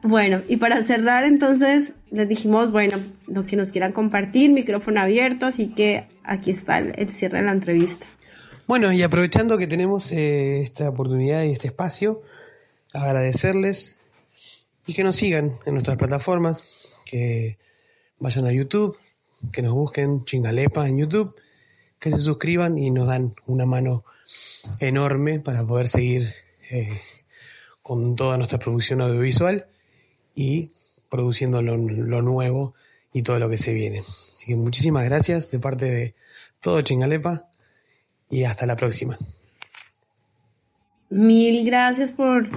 [0.07, 2.97] Bueno, y para cerrar entonces les dijimos, bueno,
[3.27, 7.51] lo que nos quieran compartir, micrófono abierto, así que aquí está el, cierre de la
[7.51, 8.07] entrevista.
[8.69, 12.23] Bueno, y aprovechando que tenemos eh, esta oportunidad y este espacio,
[12.93, 13.99] agradecerles
[14.87, 16.65] y que nos sigan en nuestras plataformas,
[17.05, 17.59] que
[18.21, 18.97] vayan a YouTube,
[19.51, 21.35] que nos busquen Chingalepa en YouTube
[21.99, 24.05] que se suscriban y nos dan una mano
[24.79, 26.33] enorme para poder seguir
[26.71, 27.01] eh,
[27.83, 29.67] con toda nuestra producción audiovisual
[30.37, 30.71] y
[31.09, 32.75] produciendo lo, nuevo
[33.13, 34.05] y todo lo que se viene.
[34.31, 36.15] Así que muchísimas gracias de parte de
[36.61, 37.49] todo Chingalepa
[38.31, 39.19] y hasta la próxima.
[41.09, 42.49] Mil gracias por,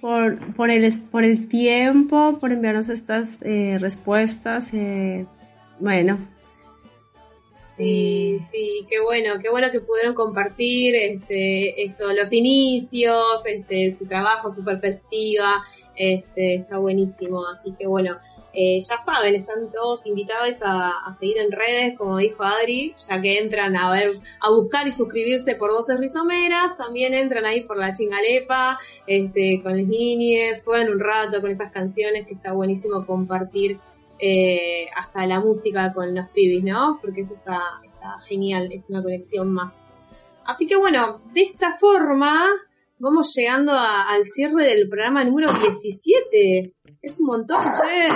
[0.00, 4.72] por, por, el, por el tiempo, por enviarnos estas eh, respuestas.
[4.72, 5.26] Eh,
[5.78, 6.18] bueno,
[7.80, 14.04] Sí, sí, qué bueno, qué bueno que pudieron compartir este, esto, los inicios, este, su
[14.04, 15.64] trabajo, su perspectiva,
[16.00, 18.16] este, está buenísimo, así que bueno,
[18.54, 23.38] eh, ya saben, están todos invitados a, seguir en redes, como dijo Adri, ya que
[23.38, 27.92] entran a ver, a buscar y suscribirse por Voces Rizomeras, también entran ahí por la
[27.92, 33.78] chingalepa, este, con los niñes, juegan un rato con esas canciones que está buenísimo compartir
[34.18, 36.98] eh, hasta la música con los pibis, ¿no?
[37.02, 39.82] Porque eso está, está genial, es una conexión más.
[40.46, 42.48] Así que bueno, de esta forma
[43.00, 46.74] vamos llegando al cierre del programa número 17.
[47.02, 48.08] Es un montón, che.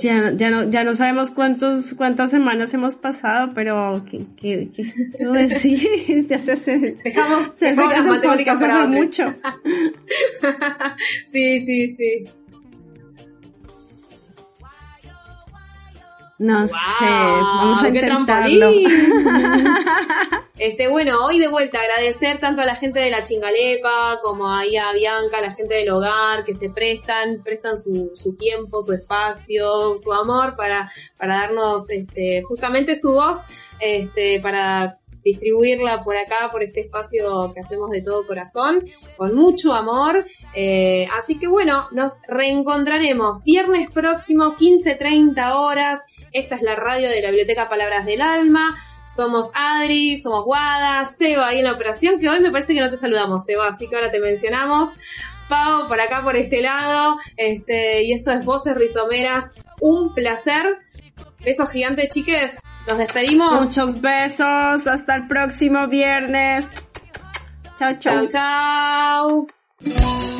[0.00, 5.24] Ya, ya, no, ya no sabemos cuántos, cuántas semanas hemos pasado, pero ¿qué, qué, qué
[5.24, 6.26] decir?
[6.28, 9.32] ya se hace, dejamos, se dejamos las matemáticas para mucho.
[11.30, 12.24] sí, sí, sí.
[16.44, 18.70] No sé, vamos a intentarlo.
[20.58, 24.76] este, bueno, hoy de vuelta agradecer tanto a la gente de la Chingalepa como ahí
[24.76, 28.92] a Bianca, a la gente del hogar que se prestan, prestan su, su tiempo, su
[28.92, 33.38] espacio, su amor para, para darnos este, justamente su voz,
[33.80, 38.84] este, para distribuirla por acá, por este espacio que hacemos de todo corazón,
[39.16, 40.26] con mucho amor.
[40.54, 46.00] Eh, así que bueno, nos reencontraremos viernes próximo, 15.30 horas.
[46.34, 48.76] Esta es la radio de la Biblioteca Palabras del Alma.
[49.06, 52.90] Somos Adri, somos Guada, Seba ahí en la operación, que hoy me parece que no
[52.90, 54.88] te saludamos, Seba, así que ahora te mencionamos.
[55.48, 57.18] Pau, por acá, por este lado.
[57.36, 59.44] Este, y esto es Voces Rizomeras.
[59.80, 60.80] Un placer.
[61.44, 62.52] Besos gigantes, chiques.
[62.88, 63.64] Nos despedimos.
[63.64, 64.88] Muchos besos.
[64.88, 66.68] Hasta el próximo viernes.
[67.76, 68.26] Chao, chao.
[68.26, 69.46] Chao,
[69.78, 70.33] chao.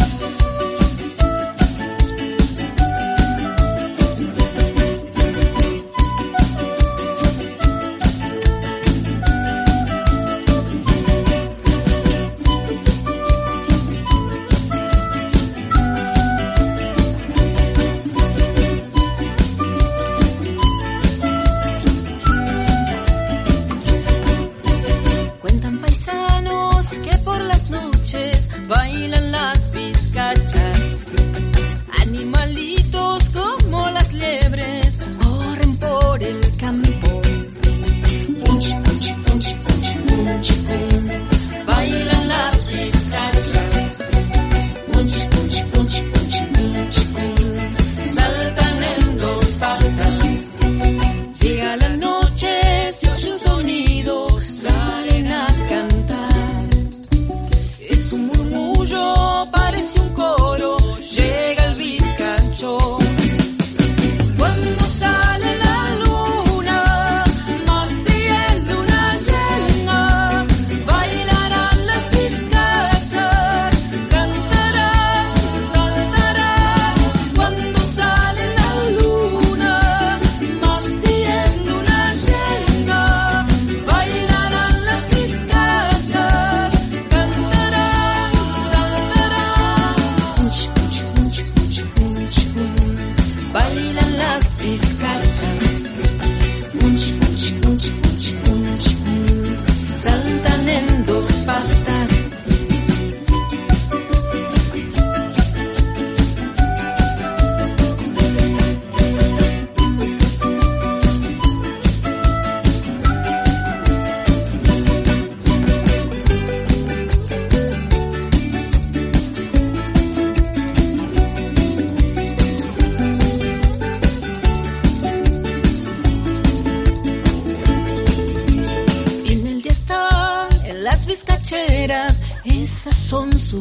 [97.64, 99.03] 不起不起不起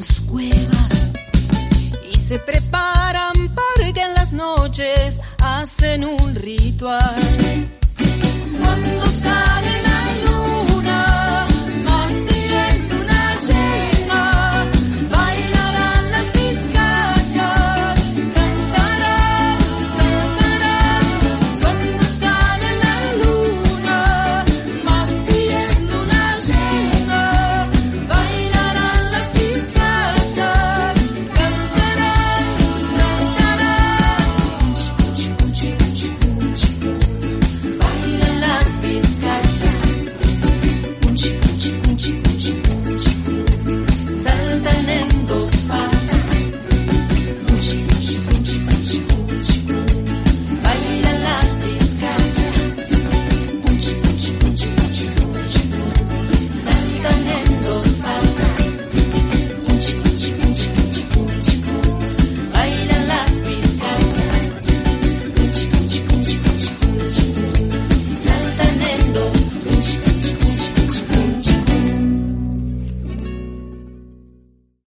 [0.02, 0.23] sus